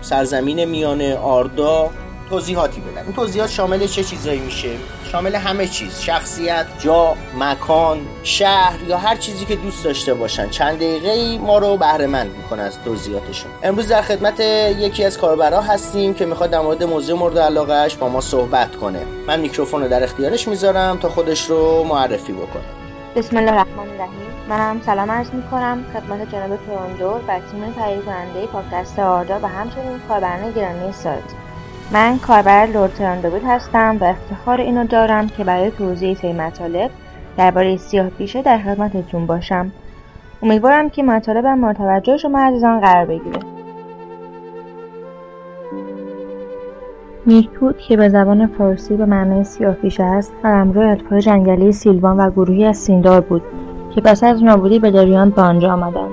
سرزمین 0.00 0.64
میانه 0.64 1.16
آردا 1.16 1.90
توضیحاتی 2.32 2.80
بدن 2.80 3.02
این 3.04 3.12
توضیحات 3.12 3.50
شامل 3.50 3.86
چه 3.86 4.04
چیزایی 4.04 4.40
میشه؟ 4.40 4.70
شامل 5.12 5.34
همه 5.34 5.66
چیز. 5.66 6.00
شخصیت 6.00 6.66
جا 6.78 7.14
مکان 7.38 8.00
شهر 8.22 8.82
یا 8.88 8.98
هر 8.98 9.16
چیزی 9.16 9.44
که 9.44 9.56
دوست 9.56 9.84
داشته 9.84 10.14
باشن. 10.14 10.48
چند 10.48 10.76
دقیقه 10.76 11.10
ای 11.10 11.38
ما 11.38 11.58
رو 11.58 11.76
بهره 11.76 12.06
مند 12.06 12.30
می‌کنه 12.36 12.62
از 12.62 12.82
توضیحاتشون. 12.84 13.50
امروز 13.62 13.88
در 13.88 14.02
خدمت 14.02 14.40
یکی 14.40 15.04
از 15.04 15.18
کاربرا 15.18 15.60
هستیم 15.60 16.14
که 16.14 16.26
می‌خواد 16.26 16.50
در 16.50 16.60
مورد 16.60 16.84
موضوع 16.84 17.18
مورد 17.18 17.38
علاقهش 17.38 17.94
با 17.94 18.08
ما 18.08 18.20
صحبت 18.20 18.76
کنه. 18.76 19.02
من 19.26 19.40
میکروفون 19.40 19.82
رو 19.82 19.88
در 19.88 20.02
اختیارش 20.02 20.48
می‌ذارم 20.48 20.98
تا 20.98 21.08
خودش 21.08 21.50
رو 21.50 21.84
معرفی 21.84 22.32
بکنه. 22.32 22.62
بسم 23.16 23.36
الله 23.36 23.52
الرحمن 23.52 23.78
الرحیم. 23.78 24.32
منم 24.48 24.80
سلام 24.86 25.10
عرض 25.10 25.30
می‌کنم. 25.30 25.84
خدمت 25.92 26.32
جناب 26.32 26.58
تورندور 26.66 27.20
و 27.28 27.40
تیم 27.50 27.72
تهیه 27.72 28.00
کننده 28.00 28.46
پادکست 28.46 28.98
آردا 28.98 29.40
و 29.42 29.46
همچنین 29.46 30.00
کاربران 30.08 30.52
گرامی 30.52 30.92
سایت. 30.92 31.41
من 31.92 32.18
کاربر 32.18 32.66
لورد 32.66 32.92
تراندوبیل 32.92 33.42
هستم 33.42 33.96
و 34.00 34.04
افتخار 34.04 34.60
اینو 34.60 34.86
دارم 34.86 35.28
که 35.28 35.44
برای 35.44 35.70
توضیح 35.70 36.14
طی 36.14 36.32
مطالب 36.32 36.90
درباره 37.36 37.76
سیاه 37.76 38.08
پیشه 38.08 38.42
در 38.42 38.58
خدمتتون 38.58 39.26
باشم. 39.26 39.72
امیدوارم 40.42 40.90
که 40.90 41.02
مطالبم 41.02 41.58
مورد 41.58 41.76
توجه 41.76 42.16
شما 42.16 42.38
عزیزان 42.38 42.80
قرار 42.80 43.06
بگیره. 43.06 43.38
میکوت 47.26 47.78
که 47.78 47.96
به 47.96 48.08
زبان 48.08 48.46
فارسی 48.46 48.96
به 48.96 49.06
معنای 49.06 49.44
سیاه 49.44 49.74
پیشه 49.74 50.04
است 50.04 50.32
قلمرو 50.42 50.88
الفای 50.88 51.20
جنگلی 51.20 51.72
سیلوان 51.72 52.16
و 52.16 52.30
گروهی 52.30 52.64
از 52.64 52.76
سیندار 52.76 53.20
بود 53.20 53.42
که 53.94 54.00
پس 54.00 54.24
از 54.24 54.44
نابودی 54.44 54.78
به 54.78 54.90
داریان 54.90 55.30
به 55.30 55.42
آنجا 55.42 55.72
آمدند. 55.72 56.12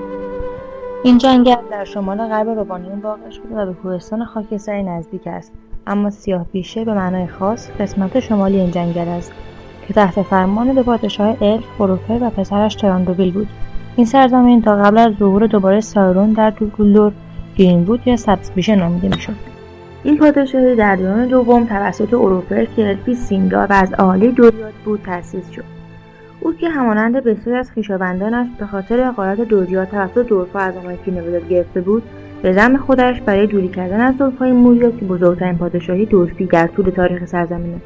این 1.04 1.18
جنگل 1.18 1.54
در 1.70 1.84
شمال 1.84 2.28
غرب 2.28 2.48
روبانیون 2.48 2.98
واقع 2.98 3.30
شده 3.30 3.56
و 3.56 3.66
به 3.66 3.72
کوهستان 3.72 4.24
خاکستری 4.24 4.82
نزدیک 4.82 5.26
است. 5.26 5.52
اما 5.86 6.10
سیاه 6.10 6.46
پیشه 6.52 6.84
به 6.84 6.94
معنای 6.94 7.26
خاص 7.26 7.70
قسمت 7.80 8.20
شمالی 8.20 8.60
این 8.60 8.70
جنگل 8.70 9.08
است 9.08 9.32
که 9.88 9.94
تحت 9.94 10.22
فرمان 10.22 10.74
دو 10.74 10.82
پادشاه 10.82 11.36
الف 11.42 11.64
فروفر 11.78 12.18
و 12.22 12.30
پسرش 12.30 12.74
تراندوبیل 12.74 13.32
بود. 13.32 13.48
این 13.96 14.06
سرزمین 14.06 14.62
تا 14.62 14.76
قبل 14.76 14.98
از 14.98 15.12
ظهور 15.18 15.46
دوباره 15.46 15.80
سایرون 15.80 16.32
در 16.32 16.50
گرین 16.50 17.12
گرینوود 17.56 18.06
یا 18.06 18.16
سبزپیشه 18.16 18.76
نامیده 18.76 19.08
می‌شد. 19.08 19.36
این 20.02 20.18
پادشاهی 20.18 20.76
در 20.76 20.96
دوران 20.96 21.26
دوم 21.26 21.64
توسط 21.64 22.14
اوروفر 22.14 22.64
که 22.64 22.88
الفی 22.88 23.14
سیمدار 23.14 23.66
و 23.70 23.72
از 23.72 23.92
عالی 23.92 24.32
دوریات 24.32 24.74
بود 24.84 25.02
تأسیس 25.02 25.50
شد. 25.50 25.64
او 26.40 26.52
که 26.52 26.68
همانند 26.68 27.16
بسیاری 27.16 27.58
از 27.58 27.70
خویشاوندانش 27.70 28.46
به 28.58 28.66
خاطر 28.66 29.00
اقارت 29.00 29.40
دوریات 29.40 29.90
توسط 29.90 30.26
دورفا 30.26 30.58
از 30.58 30.76
آمریکی 30.76 31.10
نوزاد 31.10 31.48
گرفته 31.48 31.80
بود 31.80 32.02
به 32.42 32.52
زم 32.52 32.76
خودش 32.76 33.20
برای 33.20 33.46
دوری 33.46 33.68
کردن 33.68 34.00
از 34.00 34.18
دورفای 34.18 34.52
موریا 34.52 34.90
که 34.90 35.04
بزرگترین 35.04 35.58
پادشاهی 35.58 36.06
دورفی 36.06 36.46
در 36.46 36.66
طول 36.66 36.90
تاریخ 36.90 37.24
سرزمین 37.24 37.80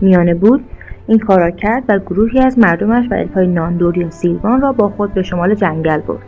میانه 0.00 0.34
بود 0.34 0.64
این 1.06 1.18
کار 1.18 1.40
را 1.40 1.50
کرد 1.50 1.84
و 1.88 1.98
گروهی 1.98 2.40
از 2.40 2.58
مردمش 2.58 3.06
و 3.10 3.14
الفای 3.14 3.46
ناندور 3.46 3.98
یا 3.98 4.10
سیلوان 4.10 4.60
را 4.60 4.72
با 4.72 4.88
خود 4.88 5.14
به 5.14 5.22
شمال 5.22 5.54
جنگل 5.54 6.00
برد. 6.00 6.22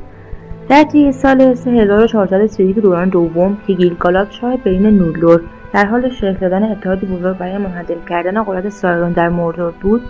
در 0.69 0.83
طی 0.83 1.12
سال 1.12 1.55
3431 1.55 2.79
دوران 2.79 3.09
دوم 3.09 3.57
که 3.66 3.73
گیلگالاد 3.73 4.31
شاه 4.31 4.57
بین 4.57 4.87
نورلور 4.87 5.40
در 5.73 5.87
حال 5.87 6.09
شکل 6.11 6.33
دادن 6.33 6.62
اتحادی 6.62 7.07
بزرگ 7.07 7.38
برای 7.38 7.59
منهدم 7.59 8.05
کردن 8.09 8.43
قدرت 8.43 8.69
سایرون 8.69 9.12
در 9.12 9.29
موردور 9.29 9.73
بود 9.81 10.03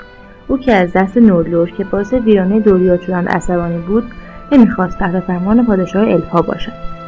او 0.48 0.58
که 0.58 0.72
از 0.72 0.92
دست 0.92 1.16
نورلور 1.16 1.70
که 1.70 1.84
باعث 1.84 2.12
ویرانه 2.12 2.60
دوریات 2.60 3.00
شدن 3.00 3.26
عصبانی 3.26 3.78
بود 3.78 4.04
نمی‌خواست 4.52 4.98
تحت 4.98 5.20
فرمان 5.20 5.66
پادشاه 5.66 6.08
الفا 6.08 6.42
باشد. 6.42 6.99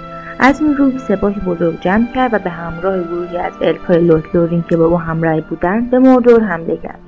از 0.44 0.60
این 0.60 0.76
روی 0.76 0.98
سپاهی 0.98 1.40
بزرگ 1.40 1.80
جمع 1.80 2.06
کرد 2.14 2.34
و 2.34 2.38
به 2.38 2.50
همراه 2.50 3.02
گروهی 3.02 3.36
از 3.36 3.52
الفای 3.60 3.98
لوتلورین 3.98 4.64
که 4.70 4.76
با 4.76 4.84
او 4.84 5.00
همراه 5.00 5.40
بودند 5.40 5.90
به 5.90 5.98
موردور 5.98 6.40
حمله 6.40 6.76
کرد. 6.76 6.98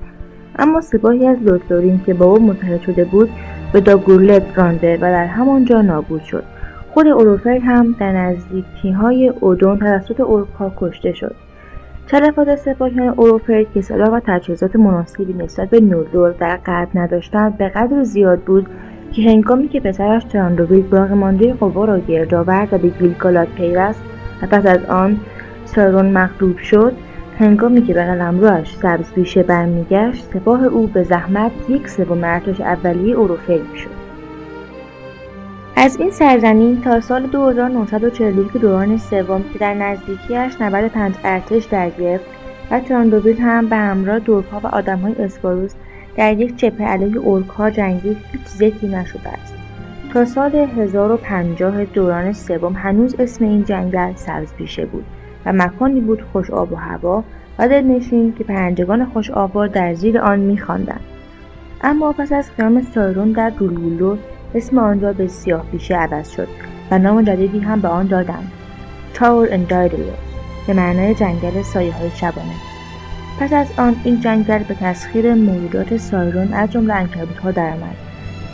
اما 0.59 0.81
سپاهی 0.81 1.27
از 1.27 1.39
لوتلورین 1.43 2.01
که 2.07 2.15
با 2.15 2.27
او 2.27 2.43
متحد 2.43 2.81
شده 2.81 3.05
بود 3.05 3.31
به 3.73 3.81
داگورلت 3.81 4.59
رانده 4.59 4.97
و 4.97 5.01
در 5.01 5.27
همانجا 5.27 5.83
نابود 5.83 6.23
شد. 6.23 6.45
خود 6.91 7.07
اوروفر 7.07 7.59
هم 7.59 7.97
در 8.01 8.13
نزدیکی 8.13 8.91
های 8.91 9.29
اودون 9.29 9.79
توسط 9.79 10.21
اورکا 10.21 10.73
کشته 10.77 11.13
شد. 11.13 11.35
تلفات 12.09 12.57
سپاهیان 12.57 13.09
اوروفر 13.09 13.63
که 13.63 13.81
سلاح 13.81 14.09
و 14.09 14.21
تجهیزات 14.27 14.77
مناسبی 14.77 15.33
نسبت 15.33 15.71
به 15.71 15.81
نوردور 15.81 16.31
در 16.31 16.57
قلب 16.57 16.89
نداشتند 16.95 17.59
به 17.59 17.69
قدر 17.69 18.03
زیاد 18.03 18.41
بود 18.41 18.67
که 19.15 19.23
هنگامی 19.23 19.69
که 19.69 19.81
پسرش 19.81 20.25
تراندویل 20.25 20.83
باقی 20.83 21.15
مانده 21.15 21.53
قوا 21.53 21.85
را 21.85 21.99
گرد 21.99 22.35
آورد 22.35 22.69
و 22.73 22.79
به 22.79 22.89
گیلگالاد 22.89 23.49
پیوست 23.49 24.03
و 24.43 24.47
پس 24.47 24.67
از 24.67 24.85
آن 24.85 25.21
سارون 25.65 26.07
مغلوب 26.07 26.59
شد 26.59 26.93
هنگامی 27.39 27.83
که 27.83 27.95
به 27.95 28.05
قلمرواش 28.05 28.77
سبز 28.77 29.13
پیشه 29.13 29.43
برمیگشت 29.43 30.25
سپاه 30.25 30.65
او 30.65 30.87
به 30.87 31.03
زحمت 31.03 31.53
یک 31.69 31.89
سوم 31.89 32.25
ارتش 32.25 32.61
اولیه 32.61 33.15
اوروفر 33.15 33.59
می‌شد 33.73 34.05
از 35.77 35.97
این 36.01 36.11
سرزمین 36.11 36.81
تا 36.81 37.01
سال 37.01 37.23
2941 37.23 38.53
دوران 38.53 38.99
سوم 38.99 39.45
که 39.53 39.59
در 39.59 39.75
نزدیکیش 39.75 40.61
نبرد 40.61 40.89
پنج 40.89 41.15
ارتش 41.25 41.65
در 41.65 41.91
گرفت 41.91 42.25
و 42.71 42.81
تراندوبیل 42.81 43.41
هم 43.41 43.67
به 43.67 43.77
همراه 43.77 44.19
دورها 44.19 44.61
و 44.65 44.67
آدمهای 44.67 45.15
اسپاروس 45.15 45.75
در 46.17 46.33
یک 46.33 46.57
جبهه 46.57 46.87
علیه 46.89 47.19
اورکها 47.19 47.71
جنگید 47.71 48.17
هیچ 48.33 48.47
ذکری 48.47 48.89
نشده 48.89 49.29
است. 49.29 49.55
تا 50.13 50.25
سال 50.25 50.55
1050 50.55 51.85
دوران 51.85 52.33
سوم 52.33 52.73
هنوز 52.73 53.15
اسم 53.19 53.45
این 53.45 53.65
جنگل 53.65 54.15
سبزپیشه 54.15 54.87
بود 54.87 55.05
و 55.47 55.53
مکانی 55.53 56.01
بود 56.01 56.23
خوش 56.33 56.51
آب 56.51 56.73
و 56.73 56.77
هوا 56.77 57.25
و 57.59 57.69
دلنشین 57.69 58.35
که 58.39 58.45
پرندگان 58.45 59.05
خوش 59.05 59.31
آبا 59.31 59.67
در 59.67 59.95
زیر 59.95 60.19
آن 60.19 60.41
میخواندند. 60.41 61.01
اما 61.83 62.13
پس 62.13 62.33
از 62.33 62.51
قیام 62.57 62.83
سایرون 62.95 63.33
در 63.33 63.51
دولگولو 63.51 64.17
اسم 64.55 64.79
آنجا 64.79 65.13
به 65.13 65.27
سیاه 65.29 65.67
پیشه 65.73 65.95
عوض 65.95 66.31
شد 66.31 66.49
و 66.91 66.99
نام 66.99 67.23
جدیدی 67.23 67.59
هم 67.59 67.81
به 67.81 67.89
آن 67.89 68.07
دادند. 68.07 68.53
تاور 69.15 69.49
اندایدلو 69.51 70.13
به 70.67 70.73
معنای 70.73 71.15
جنگل 71.15 71.63
سایه 71.63 71.93
های 71.93 72.11
شبانه. 72.11 72.74
پس 73.39 73.53
از 73.53 73.67
آن 73.79 73.97
این 74.05 74.21
جنگل 74.21 74.59
به 74.59 74.75
تسخیر 74.75 75.35
موجودات 75.35 75.97
سائورون 75.97 76.53
از 76.53 76.71
جمله 76.71 76.95
عنکبوتها 76.95 77.51
درآمد. 77.51 77.97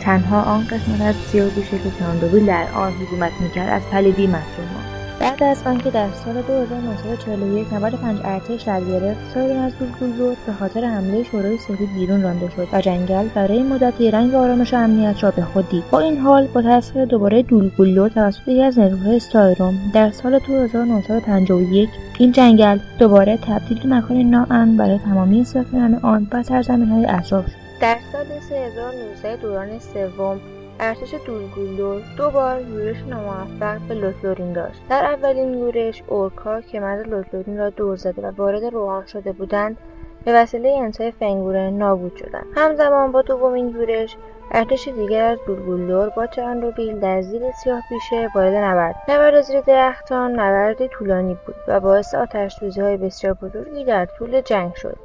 تنها 0.01 0.41
آن 0.41 0.63
قسمت 0.63 1.01
از 1.01 1.15
سیاه 1.15 1.49
بیشه 1.49 1.77
که 1.77 1.91
تراندویل 1.99 2.45
در 2.45 2.65
آن 2.75 2.91
حکومت 2.91 3.31
می‌کرد 3.41 3.69
از 3.69 3.81
پلیدی 3.91 4.27
مصون 4.27 4.65
ماند. 4.73 4.90
بعد 5.21 5.43
از 5.43 5.63
آنکه 5.65 5.89
در 5.89 6.07
سال 6.25 6.41
2941 6.41 7.73
نبرد 7.73 7.95
پنج 7.95 8.19
ارتش 8.23 8.61
در 8.61 8.81
گرفت 8.81 9.19
سائورون 9.33 9.57
از 9.57 9.73
دول 9.75 9.95
گولدور 9.95 10.35
به 10.45 10.53
خاطر 10.53 10.85
حمله 10.85 11.23
شورای 11.23 11.57
سفید 11.57 11.89
بیرون 11.95 12.21
رانده 12.21 12.49
شد 12.49 12.67
و 12.73 12.81
جنگل 12.81 13.27
برای 13.27 13.63
مدتی 13.63 14.11
رنگ 14.11 14.35
آرامش 14.35 14.73
و 14.73 14.77
امنیت 14.77 15.23
را 15.23 15.31
به 15.31 15.41
خود 15.41 15.69
دید. 15.69 15.83
با 15.91 15.99
این 15.99 16.17
حال 16.17 16.47
با 16.47 16.61
تسخیر 16.61 17.05
دوباره 17.05 17.43
دول 17.43 17.65
گولدور 17.65 18.09
توسط 18.09 18.47
یکی 18.47 18.63
از 18.63 18.79
نیروهای 18.79 19.19
سائورون 19.19 19.75
در 19.93 20.11
سال 20.11 20.39
2951 20.39 21.89
این 22.19 22.31
جنگل 22.31 22.79
دوباره 22.99 23.37
تبدیل 23.37 23.79
به 23.79 23.95
مکان 23.95 24.17
ناامن 24.17 24.77
برای 24.77 24.97
تمامی 24.97 25.43
ساکنان 25.43 25.95
آن 25.95 26.27
و 26.31 26.43
سرزمینهای 26.43 27.05
اطراف 27.05 27.47
شد. 27.47 27.57
در 27.81 27.97
سال 28.11 28.25
3019 28.49 29.35
دوران 29.35 29.79
سوم 29.79 30.39
ارتش 30.83 31.13
دولگولور 31.25 32.01
دو 32.17 32.29
بار 32.29 32.61
یورش 32.61 32.97
ناموفق 33.09 33.79
به 33.87 33.93
لوتلورین 33.93 34.53
داشت. 34.53 34.81
در 34.89 35.05
اولین 35.05 35.53
یورش 35.53 36.03
اورکا 36.07 36.61
که 36.61 36.79
مرد 36.79 37.07
لوتلورین 37.07 37.57
را 37.57 37.69
دور 37.69 37.95
زده 37.95 38.21
و 38.21 38.31
وارد 38.31 38.63
روحان 38.63 39.05
شده 39.05 39.31
بودند 39.31 39.77
به 40.25 40.33
وسیله 40.33 40.69
انتهای 40.69 41.11
فنگوره 41.11 41.69
نابود 41.69 42.15
شدند. 42.15 42.45
همزمان 42.55 43.11
با 43.11 43.21
دومین 43.21 43.69
یورش 43.69 44.17
ارتش 44.51 44.87
دیگر 44.87 45.23
از 45.23 45.39
بولبولدور 45.47 46.09
با 46.09 46.27
چرندوبیل 46.27 46.99
در 46.99 47.21
زیر 47.21 47.51
سیاه 47.51 47.81
پیشه 47.89 48.29
وارد 48.35 48.53
نبرد. 48.53 48.95
نبرد 49.09 49.41
زیر 49.41 49.61
درختان 49.61 50.31
نبردی 50.31 50.87
طولانی 50.87 51.37
بود 51.45 51.55
و 51.67 51.79
باعث 51.79 52.15
آتش 52.15 52.59
های 52.77 52.97
بسیار 52.97 53.33
بزرگی 53.33 53.83
در 53.83 54.05
طول 54.05 54.41
جنگ 54.41 54.75
شد. 54.75 54.97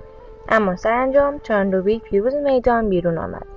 اما 0.49 0.77
سرانجام 0.77 1.39
چرندوبیل 1.39 1.99
پیروز 1.99 2.35
میدان 2.35 2.89
بیرون 2.89 3.19
آمد. 3.19 3.56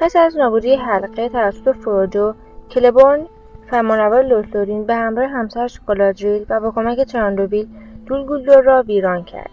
پس 0.00 0.16
از 0.16 0.36
نابودی 0.36 0.74
حلقه 0.74 1.28
توسط 1.28 1.76
فروجو 1.76 2.32
کلبورن 2.70 3.26
فرمانروا 3.70 4.20
لوتلورین 4.20 4.86
به 4.86 4.94
همراه 4.94 5.30
همسرش 5.30 5.80
گالادریل 5.86 6.46
و 6.48 6.60
با 6.60 6.70
کمک 6.70 7.04
چراندوبیل 7.04 7.68
دولگولدور 8.06 8.62
را 8.62 8.82
ویران 8.82 9.24
کرد. 9.24 9.50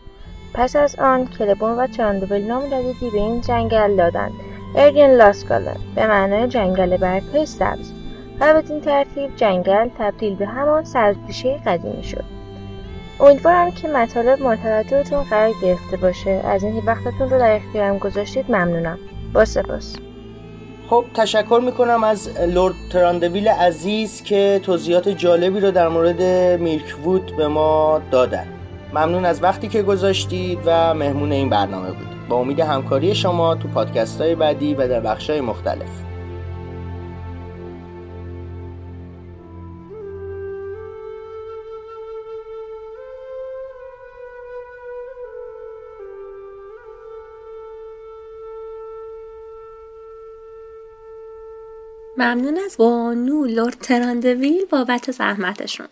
پس 0.53 0.75
از 0.75 0.95
آن 0.99 1.25
کلبورن 1.25 1.79
و 1.79 1.87
چراندوبیل 1.87 2.47
نام 2.47 2.67
جدیدی 2.69 3.09
به 3.09 3.17
این 3.17 3.41
جنگل 3.41 3.95
دادند. 3.95 4.31
ارگن 4.75 5.15
لاسکالن 5.15 5.77
به 5.95 6.07
معنای 6.07 6.47
جنگل 6.47 6.97
برگهای 6.97 7.45
سبز. 7.45 7.91
و 8.39 8.53
بدین 8.53 8.81
ترتیب 8.81 9.35
جنگل 9.35 9.89
تبدیل 9.97 10.35
به 10.35 10.45
همان 10.45 10.83
سبزپیشه 10.83 11.61
قدیمی 11.65 12.03
شد. 12.03 12.23
امیدوارم 13.19 13.71
که 13.71 13.87
مطالب 13.87 14.41
مرتوجهتون 14.41 15.23
قرار 15.23 15.53
گرفته 15.61 15.97
باشه. 15.97 16.31
از 16.31 16.63
اینکه 16.63 16.87
وقتتون 16.87 17.29
رو 17.29 17.39
در 17.39 17.55
اختیارم 17.55 17.97
گذاشتید 17.97 18.51
ممنونم. 18.51 18.97
با 19.33 19.45
سپاس. 19.45 19.95
خب 20.89 21.05
تشکر 21.13 21.61
می‌کنم 21.65 22.03
از 22.03 22.29
لورد 22.39 22.75
تراندویل 22.89 23.47
عزیز 23.47 24.23
که 24.23 24.59
توضیحات 24.63 25.09
جالبی 25.09 25.59
رو 25.59 25.71
در 25.71 25.87
مورد 25.87 26.21
میلک 26.59 26.95
وود 27.05 27.35
به 27.37 27.47
ما 27.47 28.01
دادن. 28.11 28.47
ممنون 28.93 29.25
از 29.25 29.43
وقتی 29.43 29.67
که 29.67 29.81
گذاشتید 29.81 30.59
و 30.65 30.93
مهمون 30.93 31.31
این 31.31 31.49
برنامه 31.49 31.87
بود. 31.87 32.27
با 32.29 32.35
امید 32.35 32.59
همکاری 32.59 33.15
شما 33.15 33.55
تو 33.55 33.67
پادکست 33.67 34.21
های 34.21 34.35
بعدی 34.35 34.73
و 34.73 34.87
در 34.87 34.99
بخش 34.99 35.29
های 35.29 35.41
مختلف. 35.41 35.89
ممنون 52.17 52.59
از 52.65 52.77
بانو 52.77 53.45
لورد 53.45 53.77
تراندویل 53.79 54.65
بابت 54.65 55.11
زحمتشون. 55.11 55.87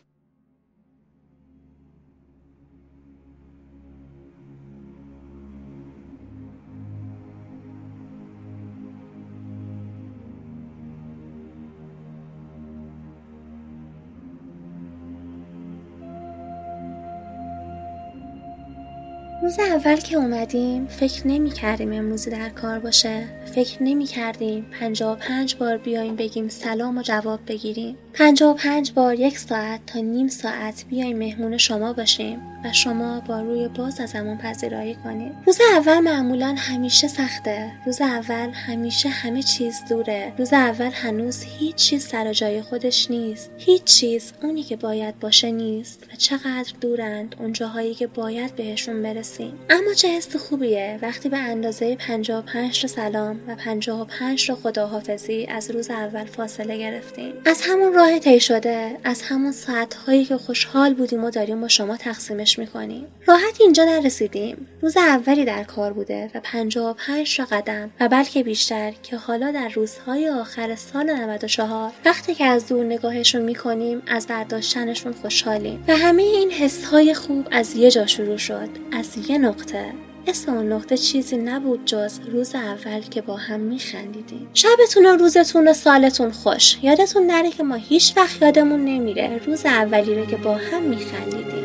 روز 19.41 19.59
اول 19.59 19.95
که 19.95 20.17
اومدیم 20.17 20.87
فکر 20.87 21.27
نمی 21.27 21.49
کردیم 21.49 21.93
امروزی 21.93 22.29
در 22.29 22.49
کار 22.49 22.79
باشه. 22.79 23.27
فکر 23.45 23.83
نمی 23.83 24.05
کردیم 24.05 24.65
پنجا 24.79 25.15
پنج 25.15 25.55
بار 25.55 25.77
بیایم 25.77 26.15
بگیم 26.15 26.49
سلام 26.49 26.97
و 26.97 27.01
جواب 27.01 27.39
بگیریم. 27.47 27.97
پنجا 28.13 28.53
پنج 28.53 28.91
بار 28.91 29.15
یک 29.15 29.37
ساعت 29.37 29.85
تا 29.85 29.99
نیم 29.99 30.27
ساعت 30.27 30.85
بیایم 30.89 31.17
مهمون 31.17 31.57
شما 31.57 31.93
باشیم. 31.93 32.41
و 32.63 32.73
شما 32.73 33.19
با 33.19 33.41
روی 33.41 33.67
باز 33.67 33.99
ازمون 33.99 34.37
پذیرایی 34.37 34.95
کنید. 34.95 35.33
روز 35.45 35.59
اول 35.75 35.99
معمولا 35.99 36.55
همیشه 36.57 37.07
سخته. 37.07 37.71
روز 37.85 38.01
اول 38.01 38.49
همیشه 38.53 39.09
همه 39.09 39.43
چیز 39.43 39.81
دوره. 39.89 40.33
روز 40.37 40.53
اول 40.53 40.89
هنوز 40.93 41.43
هیچ 41.43 41.75
چیز 41.75 42.07
سر 42.07 42.33
جای 42.33 42.61
خودش 42.61 43.11
نیست. 43.11 43.51
هیچ 43.57 43.83
چیز 43.83 44.33
اونی 44.43 44.63
که 44.63 44.75
باید 44.75 45.19
باشه 45.19 45.51
نیست. 45.51 46.03
و 46.03 46.15
چقدر 46.15 46.73
دورند 46.81 47.35
اون 47.39 47.53
جاهایی 47.53 47.95
که 47.95 48.07
باید 48.07 48.55
بهشون 48.55 49.01
برسیم. 49.01 49.53
اما 49.69 49.93
چه 49.93 50.07
حس 50.07 50.35
خوبیه 50.35 50.99
وقتی 51.01 51.29
به 51.29 51.37
اندازه 51.37 51.95
55 51.95 52.81
تا 52.81 52.87
سلام 52.87 53.39
و 53.47 53.55
55 53.55 54.47
تا 54.47 54.55
خداحافظی 54.55 55.45
از 55.45 55.71
روز 55.71 55.89
اول 55.89 56.25
فاصله 56.25 56.77
گرفتیم. 56.77 57.33
از 57.45 57.61
همون 57.61 57.93
راه 57.93 58.19
طی 58.19 58.39
شده 58.39 58.97
از 59.03 59.21
همون 59.21 59.51
ساعتهایی 59.51 60.25
که 60.25 60.37
خوشحال 60.37 60.93
بودیم 60.93 61.23
و 61.23 61.29
داریم 61.29 61.61
با 61.61 61.67
شما 61.67 61.97
تقسیمش 61.97 62.54
می‌کنیم 62.59 63.05
راحت 63.27 63.61
اینجا 63.61 63.83
نرسیدیم. 63.83 64.67
روز 64.81 64.97
اولی 64.97 65.45
در 65.45 65.63
کار 65.63 65.93
بوده 65.93 66.31
و 66.35 66.39
55 66.43 67.37
تا 67.37 67.45
قدم 67.45 67.91
و 67.99 68.09
بلکه 68.09 68.43
بیشتر 68.43 68.93
که 69.03 69.17
حالا 69.17 69.51
در 69.51 69.69
روزهای 69.69 70.29
آخر 70.29 70.75
سال 70.75 71.11
94 71.11 71.91
وقتی 72.05 72.35
که 72.35 72.45
از 72.45 72.67
دور 72.67 72.85
نگاهشون 72.85 73.41
می‌کنیم 73.41 74.01
از 74.07 74.27
برداشتنشون 74.27 75.13
خوشحالیم. 75.13 75.83
و 75.87 75.97
همه 75.97 76.23
این 76.23 76.51
حسهای 76.51 77.13
خوب 77.13 77.47
از 77.51 77.75
یه 77.75 77.91
جا 77.91 78.05
شروع 78.05 78.37
شد. 78.37 78.69
از 78.93 79.29
یه 79.29 79.37
نقطه. 79.37 79.85
اسم 80.27 80.53
اون 80.53 80.71
نقطه 80.71 80.97
چیزی 80.97 81.37
نبود 81.37 81.85
جز 81.85 82.19
روز 82.31 82.55
اول 82.55 83.01
که 83.01 83.21
با 83.21 83.35
هم 83.35 83.59
میخندیدیم. 83.59 84.47
شبتون 84.53 85.05
و 85.05 85.09
روزتون 85.09 85.67
و 85.67 85.73
سالتون 85.73 86.31
خوش. 86.31 86.77
یادتون 86.81 87.27
نره 87.27 87.51
که 87.51 87.63
ما 87.63 87.75
هیچ 87.75 88.13
وقت 88.17 88.41
یادمون 88.41 88.85
نمیره 88.85 89.37
روز 89.45 89.65
اولی 89.65 90.15
رو 90.15 90.25
که 90.25 90.35
با 90.35 90.55
هم 90.55 90.81
میخندیدیم. 90.81 91.64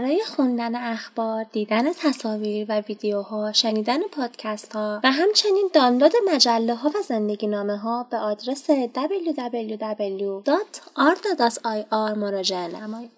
برای 0.00 0.24
خوندن 0.24 0.74
اخبار، 0.74 1.44
دیدن 1.44 1.92
تصاویر 1.92 2.66
و 2.68 2.80
ویدیوها، 2.80 3.52
شنیدن 3.52 4.02
پادکست 4.02 4.72
ها 4.72 5.00
و 5.04 5.12
همچنین 5.12 5.70
دانلود 5.72 6.12
مجله 6.34 6.74
ها 6.74 6.88
و 6.88 7.02
زندگی 7.02 7.46
نامه 7.46 7.76
ها 7.76 8.06
به 8.10 8.16
آدرس 8.16 8.70
www.art.ir 8.70 10.16
مراجعه 12.16 12.66
نمایید. 12.80 13.17